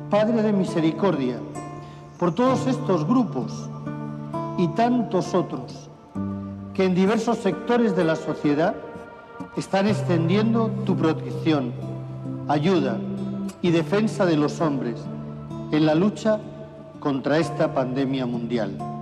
[0.09, 1.37] Padre de Misericordia,
[2.19, 3.69] por todos estos grupos
[4.57, 5.89] y tantos otros
[6.73, 8.75] que en diversos sectores de la sociedad
[9.57, 11.73] están extendiendo tu protección,
[12.47, 12.97] ayuda
[13.61, 15.01] y defensa de los hombres
[15.71, 16.39] en la lucha
[16.99, 18.94] contra esta pandemia mundial.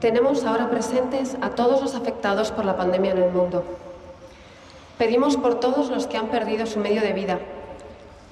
[0.00, 3.64] Tenemos ahora presentes a todos los afectados por la pandemia en el mundo.
[4.96, 7.40] Pedimos por todos los que han perdido su medio de vida,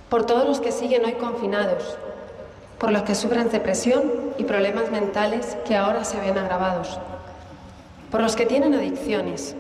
[0.09, 1.99] por todos los que siguen hoy confinados,
[2.79, 7.01] por los que sufren depresión y problemas mentales que ahora se ven agravados,
[8.13, 9.57] por los que tienen adicciones,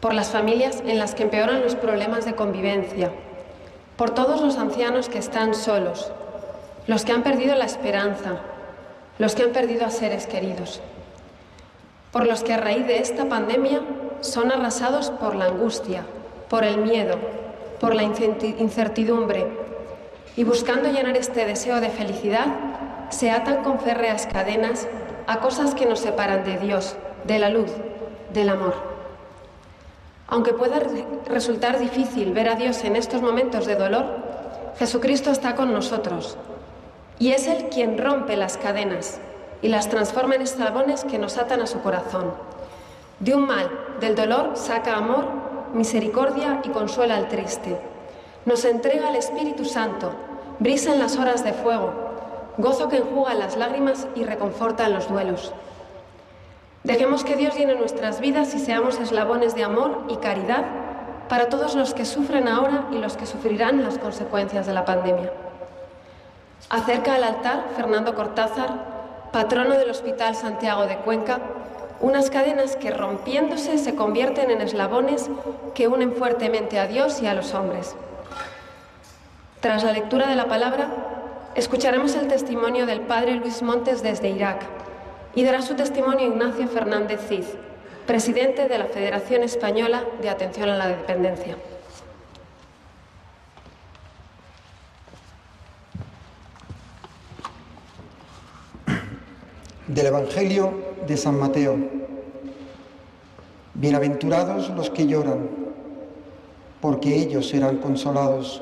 [0.00, 3.10] por las familias en las que empeoran los problemas de convivencia,
[3.96, 6.12] por todos los ancianos que están solos,
[6.86, 8.36] los que han perdido la esperanza,
[9.18, 10.80] los que han perdido a seres queridos
[12.12, 13.80] por los que a raíz de esta pandemia
[14.20, 16.04] son arrasados por la angustia,
[16.48, 17.16] por el miedo,
[17.80, 19.46] por la incertidumbre
[20.36, 22.46] y buscando llenar este deseo de felicidad,
[23.10, 24.86] se atan con férreas cadenas
[25.26, 27.70] a cosas que nos separan de Dios, de la luz,
[28.32, 28.74] del amor.
[30.28, 30.80] Aunque pueda
[31.28, 34.04] resultar difícil ver a Dios en estos momentos de dolor,
[34.78, 36.36] Jesucristo está con nosotros
[37.18, 39.20] y es Él quien rompe las cadenas
[39.62, 42.32] y las transforma en eslabones que nos atan a su corazón.
[43.20, 45.26] De un mal, del dolor, saca amor,
[45.72, 47.78] misericordia y consuela al triste.
[48.44, 50.12] Nos entrega el Espíritu Santo,
[50.58, 51.92] brisa en las horas de fuego,
[52.58, 55.52] gozo que enjuga las lágrimas y reconforta en los duelos.
[56.84, 60.64] Dejemos que Dios llene nuestras vidas y seamos eslabones de amor y caridad
[61.28, 65.32] para todos los que sufren ahora y los que sufrirán las consecuencias de la pandemia.
[66.70, 68.95] Acerca al altar Fernando Cortázar,
[69.36, 71.40] patrono del Hospital Santiago de Cuenca,
[72.00, 75.28] unas cadenas que rompiéndose se convierten en eslabones
[75.74, 77.94] que unen fuertemente a Dios y a los hombres.
[79.60, 80.88] Tras la lectura de la palabra,
[81.54, 84.62] escucharemos el testimonio del padre Luis Montes desde Irak
[85.34, 87.44] y dará su testimonio Ignacio Fernández Cid,
[88.06, 91.58] presidente de la Federación Española de Atención a la Dependencia.
[99.88, 100.72] Del Evangelio
[101.06, 101.76] de San Mateo.
[103.74, 105.48] Bienaventurados los que lloran,
[106.80, 108.60] porque ellos serán consolados.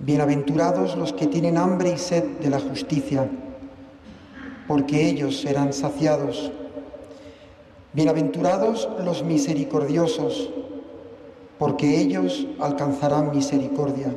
[0.00, 3.30] Bienaventurados los que tienen hambre y sed de la justicia,
[4.66, 6.50] porque ellos serán saciados.
[7.92, 10.50] Bienaventurados los misericordiosos,
[11.56, 14.12] porque ellos alcanzarán misericordia.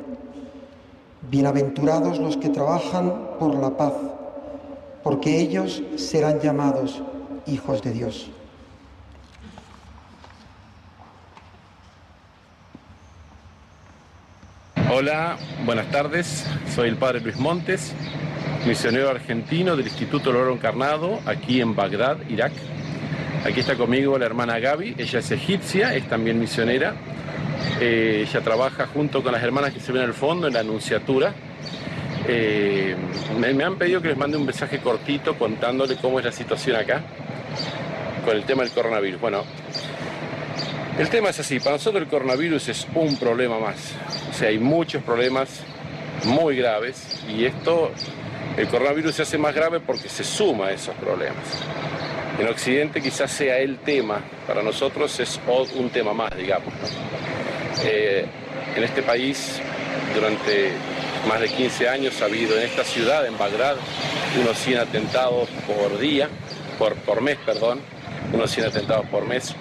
[1.29, 3.93] Bienaventurados los que trabajan por la paz
[5.03, 7.01] porque ellos serán llamados
[7.47, 8.29] hijos de Dios.
[14.91, 16.45] Hola, buenas tardes.
[16.73, 17.93] Soy el padre Luis Montes,
[18.65, 22.51] misionero argentino del Instituto Loro Encarnado, aquí en Bagdad, Irak.
[23.45, 26.95] Aquí está conmigo la hermana Gaby, ella es egipcia, es también misionera.
[27.79, 31.33] Eh, ella trabaja junto con las hermanas que se ven al fondo en la Anunciatura,
[32.31, 32.95] eh,
[33.39, 37.01] me, han pedido que les mande un mensaje cortito contándole cómo es la situación acá
[38.23, 39.19] con el tema del coronavirus.
[39.19, 39.43] Bueno,
[40.99, 43.93] el tema es así, para nosotros el coronavirus es un problema más.
[44.29, 45.61] O sea, hay muchos problemas
[46.25, 47.91] muy graves y esto,
[48.57, 51.43] el coronavirus se hace más grave porque se suma a esos problemas.
[52.39, 55.39] En Occidente quizás sea el tema, para nosotros es
[55.75, 56.73] un tema más, digamos.
[57.83, 58.23] Eh,
[58.75, 59.59] en este país,
[60.13, 60.73] durante
[61.27, 63.75] más de 15 años ha habido en esta ciudad, en Bagdad,
[64.41, 66.29] unos 100 atentados por día,
[66.77, 67.81] por, por mes, perdón,
[68.33, 69.55] unos 100 atentados por mes,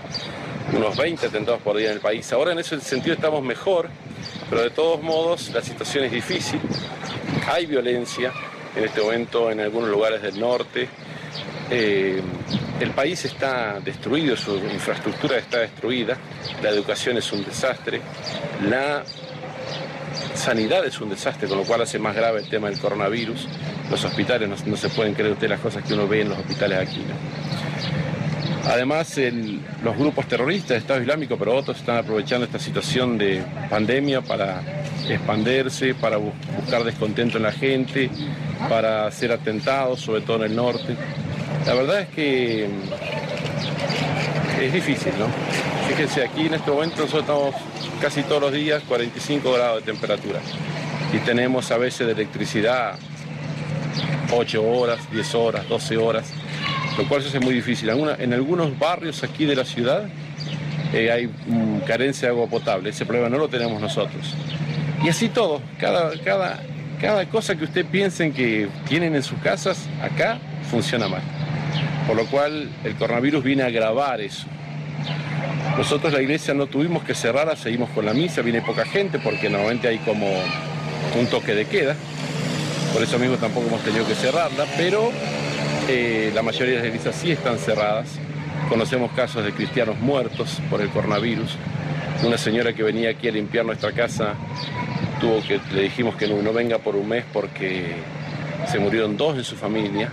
[0.77, 2.33] unos 20 atentados por día en el país.
[2.33, 3.89] Ahora en ese sentido estamos mejor,
[4.49, 6.61] pero de todos modos la situación es difícil,
[7.51, 8.33] hay violencia
[8.77, 10.89] en este momento en algunos lugares del norte.
[11.71, 12.23] Eh,
[12.81, 16.17] el país está destruido, su infraestructura está destruida,
[16.63, 18.01] la educación es un desastre,
[18.69, 19.03] la
[20.35, 23.49] sanidad es un desastre, con lo cual hace más grave el tema del coronavirus.
[23.91, 26.79] Los hospitales, no, se pueden creer usted las cosas que uno ve en los hospitales
[26.79, 27.03] aquí.
[28.67, 29.19] Además,
[29.83, 34.61] los grupos terroristas, el Estado Islámico, pero otros están aprovechando esta situación de pandemia para
[35.09, 38.11] expandirse, para buscar descontento en la gente,
[38.69, 40.97] para hacer atentados, sobre todo en el norte.
[41.67, 42.69] La verdad es que
[44.61, 45.27] es difícil, ¿no?
[45.89, 47.55] Fíjense, aquí en este momento nosotros estamos
[48.01, 50.41] casi todos los días 45 grados de temperatura
[51.13, 52.99] y tenemos a veces de electricidad
[54.31, 56.33] 8 horas, 10 horas, 12 horas,
[56.97, 57.89] lo cual se hace muy difícil.
[57.89, 60.07] En, algunos barrios aquí de la ciudad
[60.93, 61.31] eh, hay
[61.87, 64.35] carencia de agua potable, ese problema no lo tenemos nosotros.
[65.03, 66.61] Y así todo, cada, cada,
[67.01, 70.39] cada cosa que usted piensen que tienen en sus casas, acá
[70.71, 71.23] funciona mal.
[72.07, 74.47] Por lo cual el coronavirus viene a agravar eso.
[75.79, 79.49] Nosotros la iglesia no tuvimos que cerrarla, seguimos con la misa, viene poca gente porque
[79.49, 80.27] normalmente hay como
[81.17, 81.95] un toque de queda,
[82.93, 85.13] por eso mismo tampoco hemos tenido que cerrarla, pero
[85.89, 88.09] eh, la mayoría de las iglesias sí están cerradas.
[88.69, 91.57] Conocemos casos de cristianos muertos por el coronavirus.
[92.25, 94.35] Una señora que venía aquí a limpiar nuestra casa
[95.21, 97.95] tuvo que, le dijimos que no venga por un mes porque
[98.67, 100.11] se murieron dos en su familia.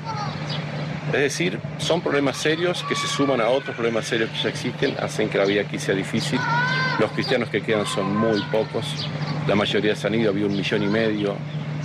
[1.08, 4.95] Es decir, son problemas serios que se suman a otros problemas serios que ya existen,
[4.99, 6.39] hacen que la vida aquí sea difícil.
[6.99, 9.08] Los cristianos que quedan son muy pocos,
[9.47, 11.36] la mayoría se han ido, había un millón y medio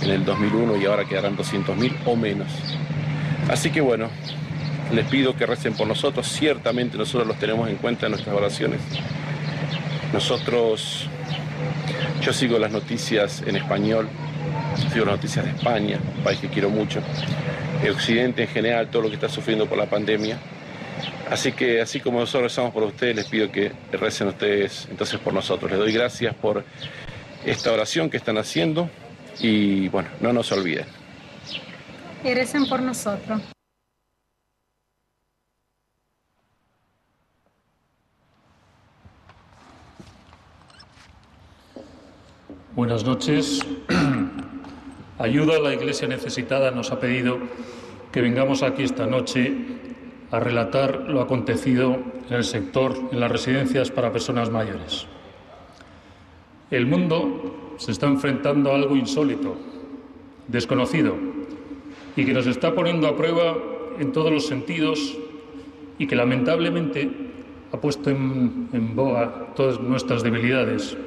[0.01, 2.47] en el 2001 y ahora quedarán 200.000 o menos.
[3.49, 4.09] Así que bueno,
[4.93, 8.81] Les pido que recen por nosotros, ciertamente nosotros los tenemos en cuenta en nuestras oraciones.
[10.11, 11.07] Nosotros,
[12.21, 14.09] yo sigo las noticias en español,
[14.91, 17.01] sigo las noticias de España, un país que quiero mucho,
[17.83, 20.37] el occidente en general, todo lo que está sufriendo por la pandemia.
[21.29, 25.33] Así que así como nosotros rezamos por ustedes, les pido que recen ustedes entonces por
[25.33, 25.71] nosotros.
[25.71, 26.63] Les doy gracias por
[27.45, 28.89] esta oración que están haciendo
[29.39, 30.85] y bueno, no nos olviden.
[32.23, 33.41] Y recen por nosotros.
[42.75, 43.59] Buenas noches.
[45.21, 47.37] Ayuda a la Iglesia necesitada nos ha pedido
[48.11, 49.55] que vengamos aquí esta noche
[50.31, 55.05] a relatar lo acontecido en el sector, en las residencias para personas mayores.
[56.71, 59.57] El mundo se está enfrentando a algo insólito,
[60.47, 61.13] desconocido,
[62.15, 63.55] y que nos está poniendo a prueba
[63.99, 65.15] en todos los sentidos
[65.99, 67.11] y que lamentablemente
[67.71, 70.97] ha puesto en, en boga todas nuestras debilidades,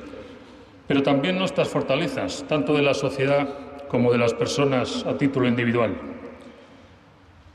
[0.87, 3.64] pero también nuestras fortalezas, tanto de la sociedad
[3.95, 5.95] como de las personas a título individual.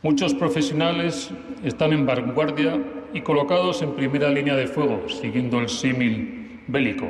[0.02, 1.32] Muchos profesionales
[1.66, 2.82] están en vanguardia
[3.14, 7.10] y colocados en primera línea de fuego, siguiendo el símil bélico.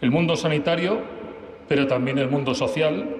[0.00, 1.02] El mundo sanitario,
[1.68, 3.14] pero también el mundo social,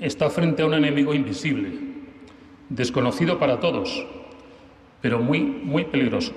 [0.00, 1.72] está frente a un enemigo invisible,
[2.70, 4.06] desconocido para todos,
[5.02, 6.32] pero muy, muy peligroso.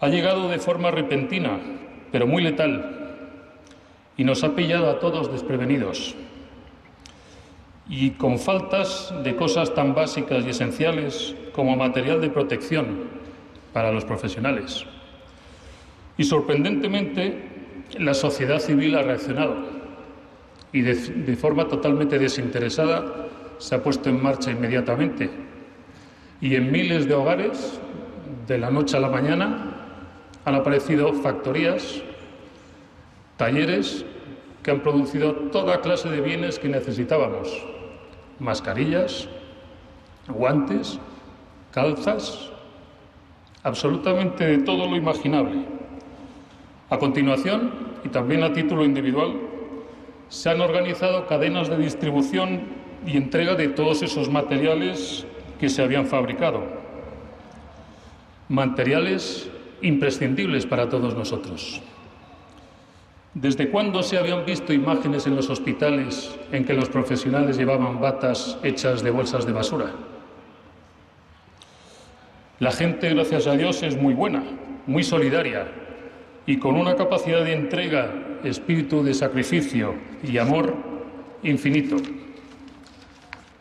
[0.00, 1.60] Ha llegado de forma repentina,
[2.10, 2.99] pero muy letal,
[4.20, 6.14] y nos ha pillado a todos desprevenidos
[7.88, 13.04] y con faltas de cosas tan básicas y esenciales como material de protección
[13.72, 14.84] para los profesionales.
[16.18, 17.44] Y sorprendentemente,
[17.98, 19.56] la sociedad civil ha reaccionado
[20.70, 25.30] y de, forma totalmente desinteresada se ha puesto en marcha inmediatamente.
[26.42, 27.80] Y en miles de hogares,
[28.46, 29.76] de la noche a la mañana,
[30.44, 32.02] han aparecido factorías,
[33.40, 34.04] talleres
[34.62, 37.48] que han producido toda clase de bienes que necesitábamos.
[38.38, 39.30] Mascarillas,
[40.28, 41.00] guantes,
[41.72, 42.50] calzas,
[43.62, 45.64] absolutamente de todo lo imaginable.
[46.90, 47.72] A continuación,
[48.04, 49.32] y también a título individual,
[50.28, 52.60] se han organizado cadenas de distribución
[53.06, 55.24] y entrega de todos esos materiales
[55.58, 56.62] que se habían fabricado.
[58.50, 59.48] Materiales
[59.80, 61.80] imprescindibles para todos nosotros.
[63.34, 68.58] ¿Desde cuándo se habían visto imágenes en los hospitales en que los profesionales llevaban batas
[68.64, 69.92] hechas de bolsas de basura?
[72.58, 74.42] La gente, gracias a Dios, es muy buena,
[74.86, 75.68] muy solidaria
[76.44, 78.12] y con una capacidad de entrega,
[78.42, 80.74] espíritu de sacrificio y amor
[81.44, 81.96] infinito.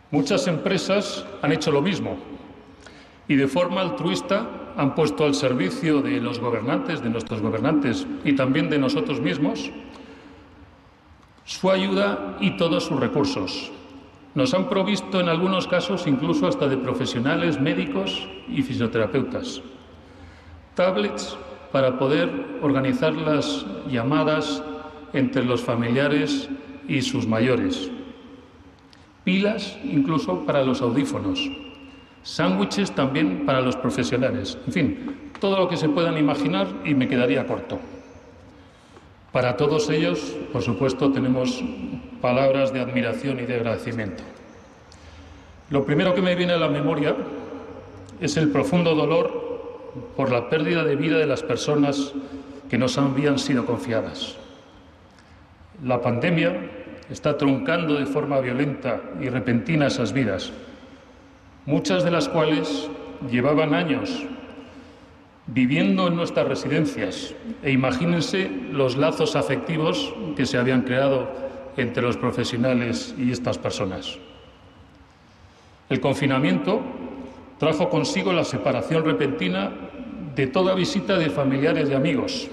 [0.10, 2.18] Muchas empresas han hecho lo mismo
[3.28, 8.32] y de forma altruista han puesto al servicio de los gobernantes, de nuestros gobernantes y
[8.32, 9.70] también de nosotros mismos,
[11.44, 13.72] su ayuda y todos sus recursos.
[14.36, 19.62] Nos han provisto en algunos casos incluso hasta de profesionales médicos y fisioterapeutas.
[20.76, 21.38] Tablets
[21.74, 24.64] para poder organizar las llamadas
[25.12, 26.48] entre los familiares
[26.88, 27.92] y sus mayores.
[29.26, 31.69] Pilas incluso para los audífonos
[32.24, 37.08] sándwiches también para los profesionales, en fin, todo lo que se puedan imaginar y me
[37.08, 37.80] quedaría corto.
[39.32, 41.64] Para todos ellos, por supuesto, tenemos
[42.22, 44.24] palabras de admiración y de agradecimiento.
[45.70, 47.16] Lo primero que me viene a la memoria
[48.20, 52.14] es el profundo dolor por la pérdida de vida de las personas
[52.70, 54.36] que nos habían sido confiadas.
[55.84, 56.70] La pandemia
[57.10, 60.52] está truncando de forma violenta y repentina esas vidas
[61.70, 62.90] muchas de las cuales
[63.30, 64.26] llevaban años
[65.46, 67.36] viviendo en nuestras residencias.
[67.62, 71.30] E imagínense los lazos afectivos que se habían creado
[71.78, 74.18] entre los profesionales y estas personas.
[75.90, 76.82] El confinamiento
[77.60, 79.72] trajo consigo la separación repentina
[80.36, 82.50] de toda visita de familiares y amigos,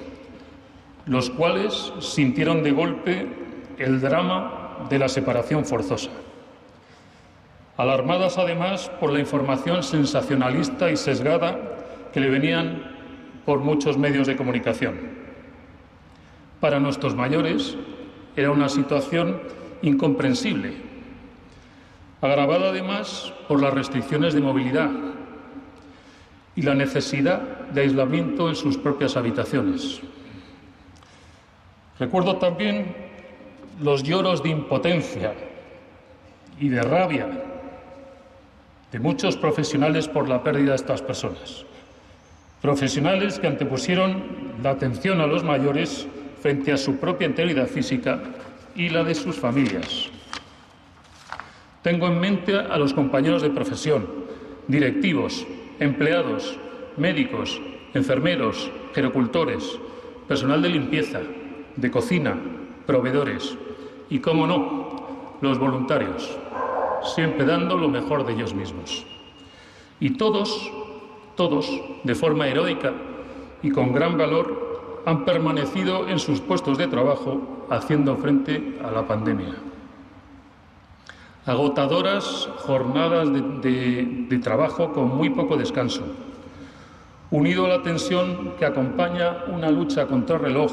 [1.06, 3.26] los cuales sintieron de golpe
[3.78, 6.10] el drama de la separación forzosa
[7.76, 11.58] alarmadas además por la información sensacionalista y sesgada
[12.12, 12.82] que le venían
[13.44, 14.94] por muchos medios de comunicación.
[16.60, 17.76] Para nuestros mayores
[18.34, 19.40] era una situación
[19.82, 20.74] incomprensible,
[22.22, 24.90] agravada además por las restricciones de movilidad
[26.54, 30.00] y la necesidad de aislamiento en sus propias habitaciones.
[31.98, 32.94] Recuerdo también
[33.80, 35.34] los lloros de impotencia
[36.58, 37.28] y de rabia
[38.96, 41.66] de muchos profesionales por la pérdida de estas personas.
[42.62, 44.22] Profesionales que antepusieron
[44.62, 46.08] la atención a los mayores
[46.40, 48.22] frente a su propia integridad física
[48.74, 50.08] y la de sus familias.
[51.82, 54.06] Tengo en mente a los compañeros de profesión,
[54.66, 55.46] directivos,
[55.78, 56.58] empleados,
[56.96, 57.60] médicos,
[57.92, 59.78] enfermeros, gerocultores,
[60.26, 61.20] personal de limpieza,
[61.76, 62.34] de cocina,
[62.86, 63.58] proveedores
[64.08, 66.38] y, cómo no, los voluntarios,
[67.14, 69.04] siempre dando lo mejor de ellos mismos.
[70.00, 70.70] Y todos,
[71.36, 71.68] todos,
[72.04, 72.92] de forma heroica
[73.62, 79.06] y con gran valor, han permanecido en sus puestos de trabajo haciendo frente a la
[79.06, 79.54] pandemia.
[81.46, 86.02] Agotadoras jornadas de, trabajo con muy poco descanso,
[87.30, 90.72] unido a la tensión que acompaña una lucha contra el reloj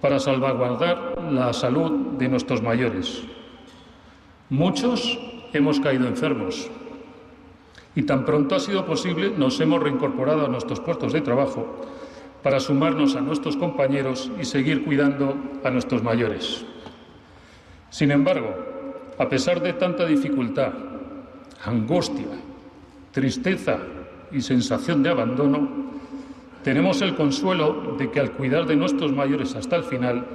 [0.00, 3.22] para salvaguardar la salud de nuestros mayores.
[4.52, 5.18] Muchos
[5.54, 6.70] hemos caído enfermos
[7.94, 11.80] y tan pronto ha sido posible nos hemos reincorporado a nuestros puestos de trabajo
[12.42, 15.34] para sumarnos a nuestros compañeros y seguir cuidando
[15.64, 16.66] a nuestros mayores.
[17.88, 18.54] Sin embargo,
[19.18, 20.74] a pesar de tanta dificultad,
[21.64, 22.26] angustia,
[23.10, 23.78] tristeza
[24.32, 25.66] y sensación de abandono,
[26.62, 30.26] tenemos el consuelo de que al cuidar de nuestros mayores hasta el final,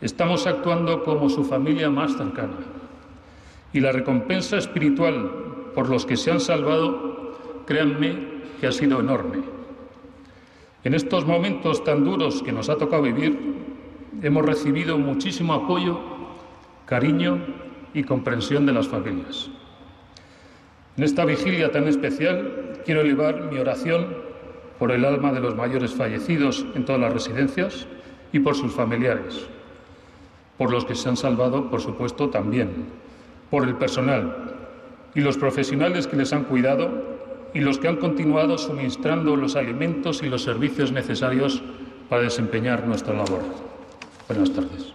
[0.00, 2.79] estamos actuando como su familia más cercana.
[3.72, 5.30] Y la recompensa espiritual
[5.74, 9.38] por los que se han salvado, créanme que ha sido enorme.
[10.82, 13.38] En estos momentos tan duros que nos ha tocado vivir,
[14.22, 16.00] hemos recibido muchísimo apoyo,
[16.86, 17.38] cariño
[17.94, 19.50] y comprensión de las familias.
[20.96, 24.14] En esta vigilia tan especial quiero elevar mi oración
[24.78, 27.86] por el alma de los mayores fallecidos en todas las residencias
[28.32, 29.46] y por sus familiares,
[30.56, 32.86] por los que se han salvado, por supuesto, también,
[33.50, 34.56] por el personal
[35.14, 36.90] y los profesionales que les han cuidado
[37.52, 41.62] y los que han continuado suministrando los alimentos y los servicios necesarios
[42.08, 43.40] para desempeñar nuestra labor.
[44.28, 44.94] Buenas tardes.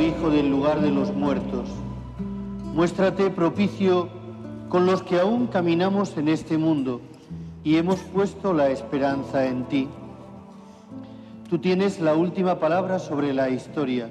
[0.00, 1.68] Hijo del lugar de los muertos.
[2.72, 4.08] Muéstrate propicio
[4.68, 7.00] con los que aún caminamos en este mundo
[7.64, 9.88] y hemos puesto la esperanza en ti.
[11.50, 14.08] Tú tienes la última palabra sobre la historia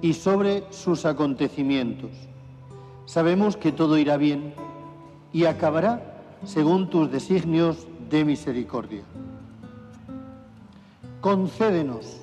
[0.00, 2.10] y sobre sus acontecimientos.
[3.06, 4.54] Sabemos que todo irá bien
[5.32, 9.04] y acabará según tus designios de misericordia.
[11.20, 12.22] Concédenos,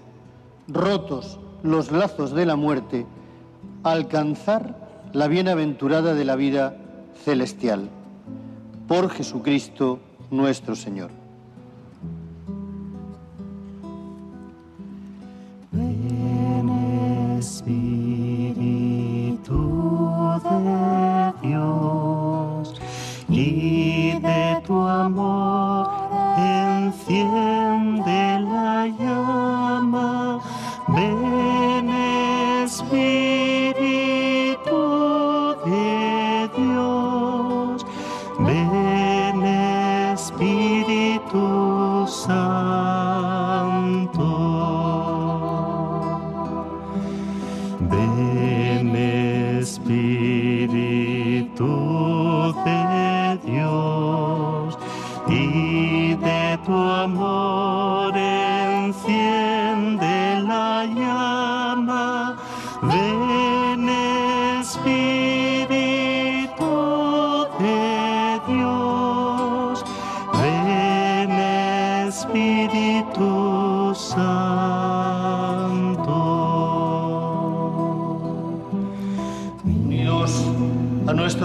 [0.68, 3.06] rotos los lazos de la muerte,
[3.84, 4.76] alcanzar
[5.14, 6.78] la bienaventurada de la vida
[7.24, 7.90] celestial.
[8.88, 10.00] Por Jesucristo
[10.32, 11.19] nuestro Señor.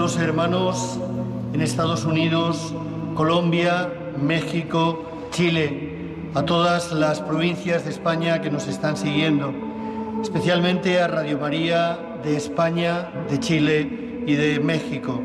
[0.05, 0.99] Nuestros hermanos
[1.51, 2.75] en Estados Unidos,
[3.15, 3.91] Colombia,
[4.21, 9.51] México, Chile, a todas las provincias de España que nos están siguiendo,
[10.21, 15.19] especialmente a Radio María de España, de Chile y de México.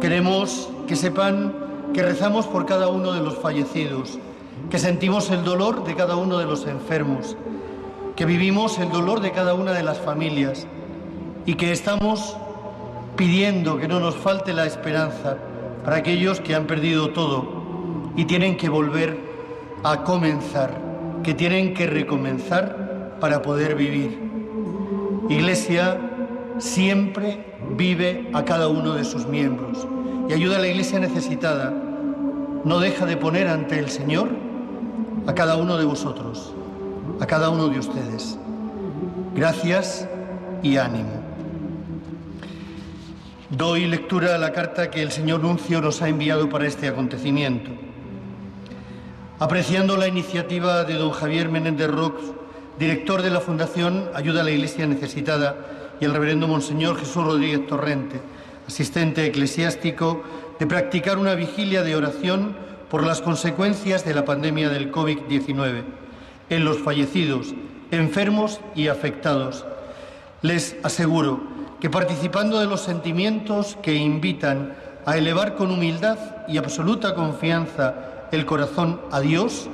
[0.00, 1.54] Queremos que sepan
[1.94, 4.18] que rezamos por cada uno de los fallecidos,
[4.68, 7.36] que sentimos el dolor de cada uno de los enfermos,
[8.16, 10.66] que vivimos el dolor de cada una de las familias
[11.44, 12.36] y que estamos
[13.16, 15.38] pidiendo que no nos falte la esperanza
[15.84, 19.18] para aquellos que han perdido todo y tienen que volver
[19.82, 20.74] a comenzar,
[21.22, 24.18] que tienen que recomenzar para poder vivir.
[25.28, 25.98] Iglesia
[26.58, 27.44] siempre
[27.76, 29.86] vive a cada uno de sus miembros
[30.28, 31.72] y ayuda a la iglesia necesitada.
[32.64, 34.28] No deja de poner ante el Señor
[35.26, 36.52] a cada uno de vosotros,
[37.20, 38.38] a cada uno de ustedes.
[39.34, 40.08] Gracias
[40.62, 41.25] y ánimo.
[43.50, 47.70] Doy lectura a la carta que el señor Nuncio nos ha enviado para este acontecimiento.
[49.38, 52.20] Apreciando la iniciativa de don Javier Menéndez Rox,
[52.76, 55.54] director de la Fundación Ayuda a la Iglesia Necesitada,
[56.00, 58.20] y el reverendo Monseñor Jesús Rodríguez Torrente,
[58.66, 60.24] asistente eclesiástico,
[60.58, 62.56] de practicar una vigilia de oración
[62.90, 65.84] por las consecuencias de la pandemia del COVID-19
[66.50, 67.54] en los fallecidos,
[67.92, 69.64] enfermos y afectados.
[70.42, 74.74] Les aseguro que participando de los sentimientos que invitan
[75.04, 76.18] a elevar con humildad
[76.48, 77.94] y absoluta confianza
[78.32, 79.68] el corazón a Dios,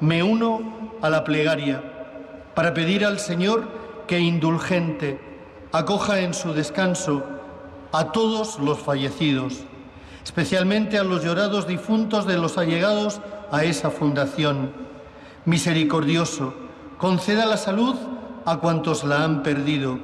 [0.00, 1.82] me uno a la plegaria
[2.54, 3.64] para pedir al Señor
[4.06, 5.20] que indulgente
[5.72, 7.24] acoja en su descanso
[7.92, 9.60] a todos los fallecidos,
[10.24, 14.72] especialmente a los llorados difuntos de los allegados a esa fundación.
[15.44, 16.54] Misericordioso,
[16.98, 17.94] conceda la salud
[18.44, 19.98] a cuantos la han perdido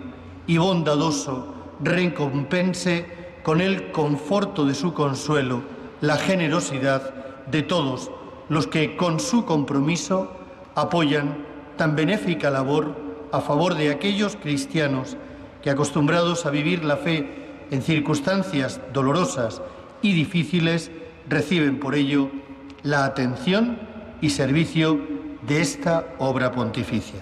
[0.50, 3.06] y bondadoso, recompense
[3.44, 5.62] con el conforto de su consuelo
[6.00, 7.14] la generosidad
[7.46, 8.10] de todos
[8.48, 10.32] los que con su compromiso
[10.74, 11.46] apoyan
[11.76, 12.96] tan benéfica labor
[13.30, 15.16] a favor de aquellos cristianos
[15.62, 17.28] que acostumbrados a vivir la fe
[17.70, 19.62] en circunstancias dolorosas
[20.02, 20.90] y difíciles
[21.28, 22.28] reciben por ello
[22.82, 23.78] la atención
[24.20, 24.98] y servicio
[25.46, 27.20] de esta obra pontificia.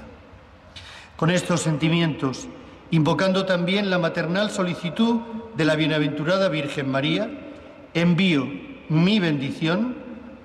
[1.19, 2.49] Con estos sentimientos,
[2.91, 5.21] invocando también la maternal solicitud
[5.57, 7.31] de la bienaventurada Virgen María,
[7.95, 8.47] envío
[8.89, 9.97] mi bendición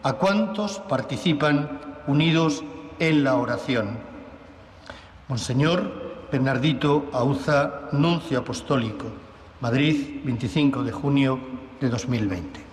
[0.03, 2.63] a cuantos participan unidos
[2.99, 3.97] en la oración.
[5.27, 9.05] Monseñor Bernardito Auza, nuncio apostólico,
[9.61, 11.39] Madrid, 25 de junio
[11.79, 12.72] de 2020.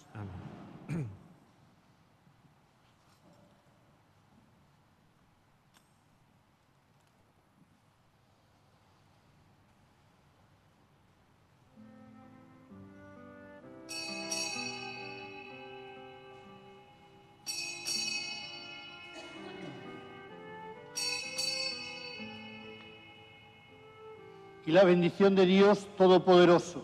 [24.71, 26.81] La bendición de Dios Todopoderoso,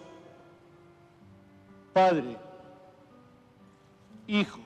[1.94, 2.36] Padre,
[4.28, 4.60] Hijo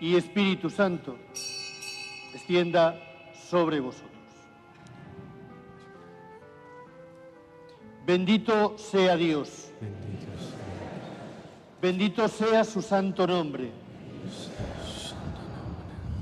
[0.00, 1.18] y Espíritu Santo
[2.32, 2.98] descienda
[3.50, 4.10] sobre vosotros.
[8.06, 9.70] Bendito sea Dios.
[11.82, 13.72] Bendito sea su santo nombre.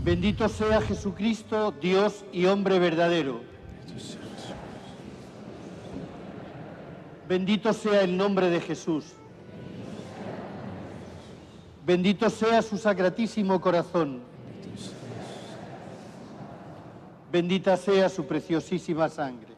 [0.03, 3.54] Bendito sea Jesucristo, Dios y hombre verdadero.
[7.35, 9.07] Bendito sea el nombre de Jesús.
[11.85, 14.20] Bendito sea su sacratísimo corazón.
[17.32, 19.49] Bendita sea su preciosísima sangre.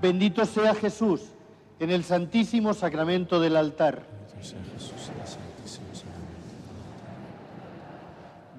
[0.00, 1.22] Bendito sea Jesús
[1.80, 4.04] en el santísimo sacramento del altar.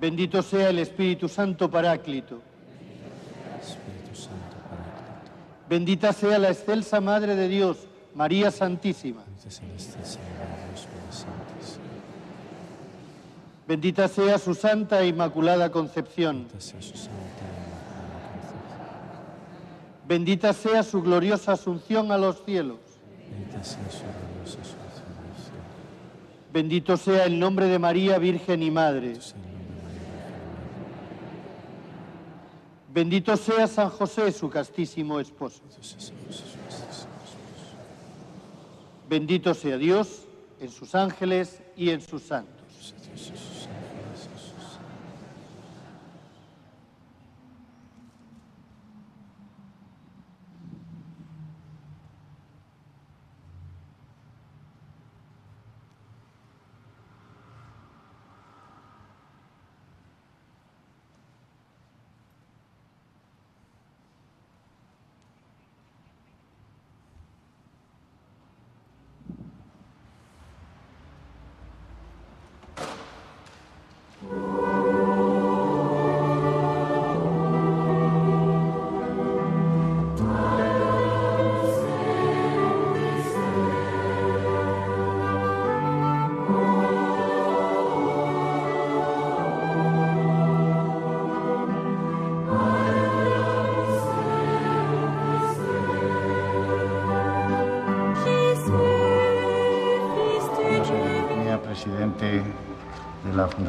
[0.02, 2.49] Bendito sea el Espíritu Santo Paráclito.
[5.70, 7.78] Bendita sea la excelsa Madre de Dios,
[8.16, 9.24] María Santísima.
[13.68, 16.48] Bendita sea su santa e inmaculada concepción.
[20.08, 22.80] Bendita sea su gloriosa asunción a los cielos.
[26.52, 29.20] Bendito sea el nombre de María, Virgen y Madre.
[32.92, 35.62] Bendito sea San José, su castísimo esposo.
[39.08, 40.26] Bendito sea Dios
[40.60, 42.96] en sus ángeles y en sus santos.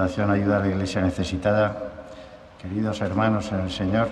[0.01, 1.76] Fundación Ayuda a la Iglesia Necesitada,
[2.59, 4.09] queridos hermanos en el Señor,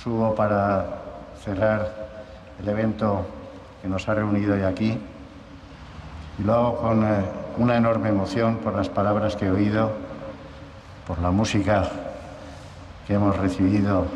[0.00, 0.86] subo para
[1.42, 1.92] cerrar
[2.62, 3.26] el evento
[3.82, 4.96] que nos ha reunido hoy aquí.
[6.38, 7.24] Y lo hago con eh,
[7.58, 9.90] una enorme emoción por las palabras que he oído,
[11.04, 11.82] por la música
[13.08, 14.06] que hemos recibido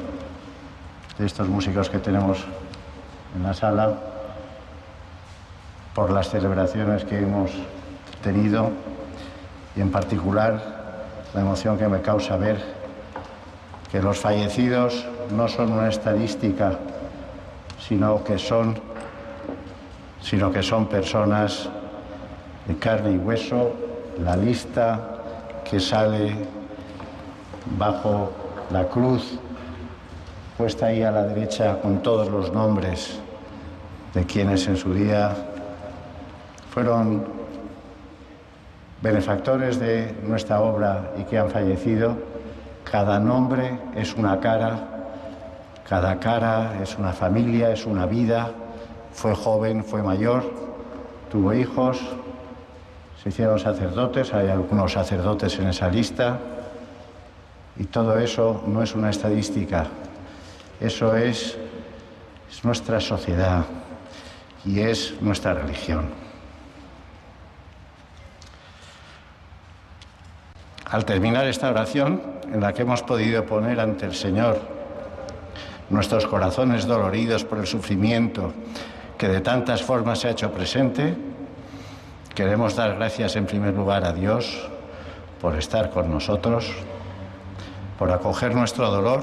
[1.19, 2.45] de estos músicos que tenemos
[3.35, 3.93] en la sala
[5.97, 7.51] por las celebraciones que hemos
[8.23, 8.71] tenido
[9.81, 10.61] en particular
[11.35, 12.81] la emoción que me causa ver
[13.91, 15.05] que los fallecidos
[15.35, 16.79] no son una estadística,
[17.79, 18.77] sino que son,
[20.23, 21.69] sino que son personas
[22.67, 23.73] de carne y hueso,
[24.23, 25.01] la lista
[25.69, 26.35] que sale
[27.79, 28.31] bajo
[28.71, 29.39] la cruz
[30.57, 33.19] puesta ahí a la derecha con todos los nombres
[34.15, 35.35] de quienes en su día
[36.73, 37.40] fueron
[39.03, 42.17] benefactores de nuestra obra y que han fallecido.
[42.91, 44.79] Cada nombre es una cara,
[45.89, 48.51] cada cara es una familia, es una vida.
[49.13, 50.45] Fue joven, fue mayor,
[51.31, 52.01] tuvo hijos,
[53.23, 56.39] se hicieron sacerdotes, hay algunos sacerdotes en esa lista.
[57.77, 59.87] Y todo eso no es una estadística,
[60.81, 61.57] eso es,
[62.51, 63.65] es nuestra sociedad
[64.65, 66.20] y es nuestra religión.
[70.91, 72.21] Al terminar esta oración,
[72.53, 74.59] en la que hemos podido poner ante el Señor
[75.89, 78.53] nuestros corazones doloridos por el sufrimiento
[79.17, 81.15] que de tantas formas se ha hecho presente,
[82.35, 84.69] queremos dar gracias en primer lugar a Dios
[85.41, 86.73] por estar con nosotros,
[87.97, 89.23] por acoger nuestro dolor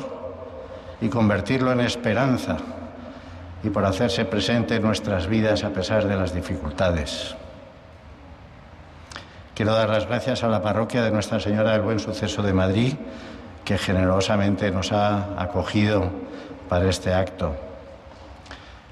[1.01, 2.57] y convertirlo en esperanza
[3.61, 7.35] y por hacerse presente en nuestras vidas a pesar de las dificultades.
[9.57, 12.93] Quiero dar las gracias a la parroquia de Nuestra Señora del Buen Suceso de Madrid,
[13.65, 16.11] que generosamente nos ha acogido
[16.69, 17.55] para este acto.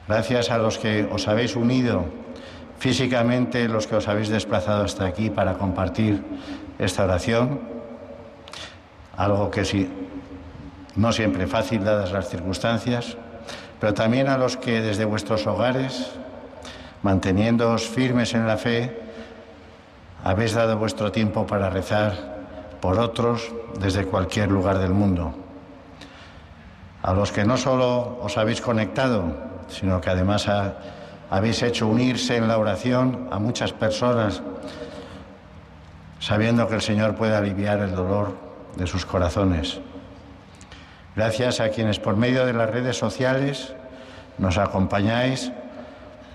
[0.07, 2.05] Gracias a los que os habéis unido
[2.79, 6.23] físicamente, los que os habéis desplazado hasta aquí para compartir
[6.79, 7.59] esta oración,
[9.17, 9.87] algo que sí,
[10.95, 13.17] no siempre fácil dadas las circunstancias,
[13.79, 16.09] pero también a los que desde vuestros hogares,
[17.03, 19.04] manteniéndoos firmes en la fe,
[20.25, 22.35] habéis dado vuestro tiempo para rezar
[22.81, 25.33] por otros desde cualquier lugar del mundo.
[27.03, 29.23] A los que no solo os habéis conectado,
[29.67, 30.73] sino que además ha-
[31.29, 34.41] habéis hecho unirse en la oración a muchas personas,
[36.19, 38.35] sabiendo que el Señor puede aliviar el dolor
[38.75, 39.79] de sus corazones.
[41.15, 43.73] Gracias a quienes por medio de las redes sociales
[44.37, 45.51] nos acompañáis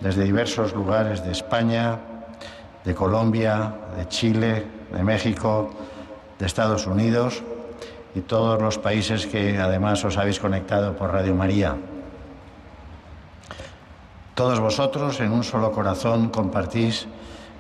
[0.01, 1.99] desde diversos lugares de España,
[2.85, 5.71] de Colombia, de Chile, de México,
[6.39, 7.43] de Estados Unidos
[8.15, 11.77] y todos los países que además os habéis conectado por Radio María.
[14.35, 17.07] Todos vosotros en un solo corazón compartís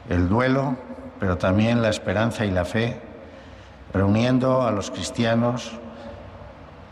[0.08, 0.76] el duelo,
[1.18, 3.00] pero también la esperanza y la fe,
[3.92, 5.72] reuniendo a los cristianos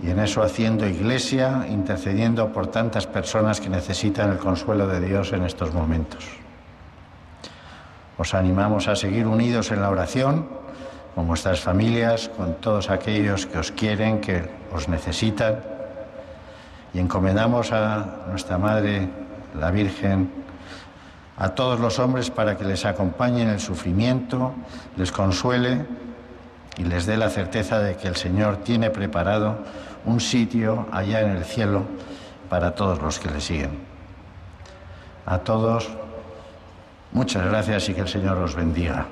[0.00, 5.32] y en eso haciendo iglesia, intercediendo por tantas personas que necesitan el consuelo de Dios
[5.32, 6.24] en estos momentos.
[8.18, 10.48] Os animamos a seguir unidos en la oración
[11.14, 14.42] con vuestras familias, con todos aquellos que os quieren, que
[14.74, 15.62] os necesitan,
[16.92, 19.08] y encomendamos a nuestra Madre,
[19.58, 20.30] la Virgen,
[21.36, 24.52] a todos los hombres para que les acompañe en el sufrimiento,
[24.96, 25.86] les consuele
[26.76, 29.58] y les dé la certeza de que el Señor tiene preparado
[30.06, 31.82] un sitio allá en el cielo
[32.48, 33.78] para todos los que le siguen.
[35.26, 35.88] A todos,
[37.12, 39.06] muchas gracias y que el Señor os bendiga.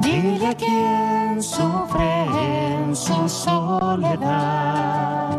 [0.00, 2.24] Dile a quien sufre
[2.82, 5.38] en su soledad,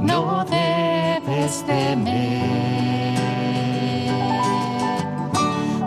[0.00, 3.16] no debes temer,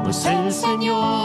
[0.03, 1.18] pues el Señor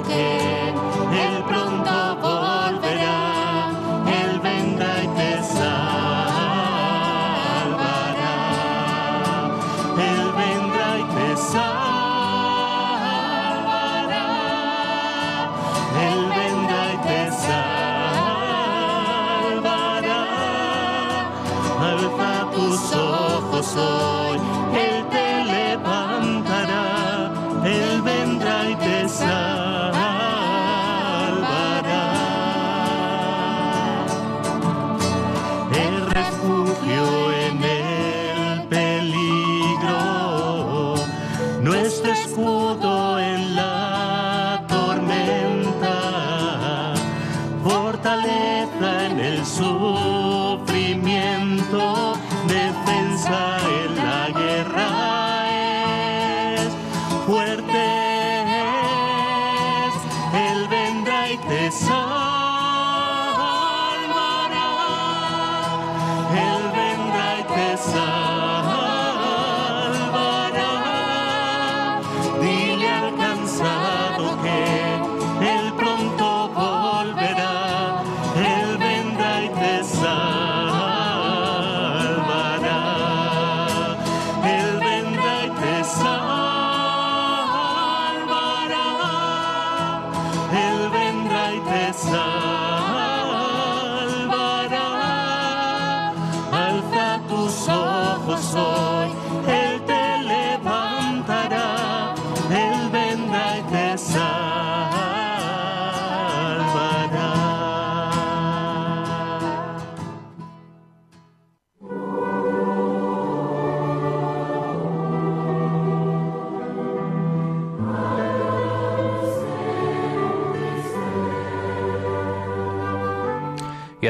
[0.00, 0.59] Okay.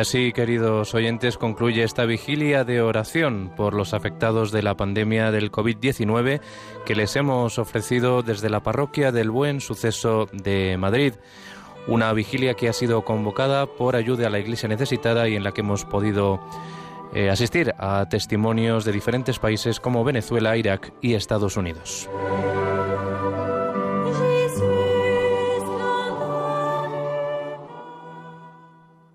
[0.00, 5.52] Así, queridos oyentes, concluye esta vigilia de oración por los afectados de la pandemia del
[5.52, 6.40] COVID-19
[6.84, 11.14] que les hemos ofrecido desde la parroquia del Buen Suceso de Madrid.
[11.86, 15.52] Una vigilia que ha sido convocada por ayuda a la Iglesia necesitada y en la
[15.52, 16.40] que hemos podido
[17.14, 22.08] eh, asistir a testimonios de diferentes países como Venezuela, Irak y Estados Unidos.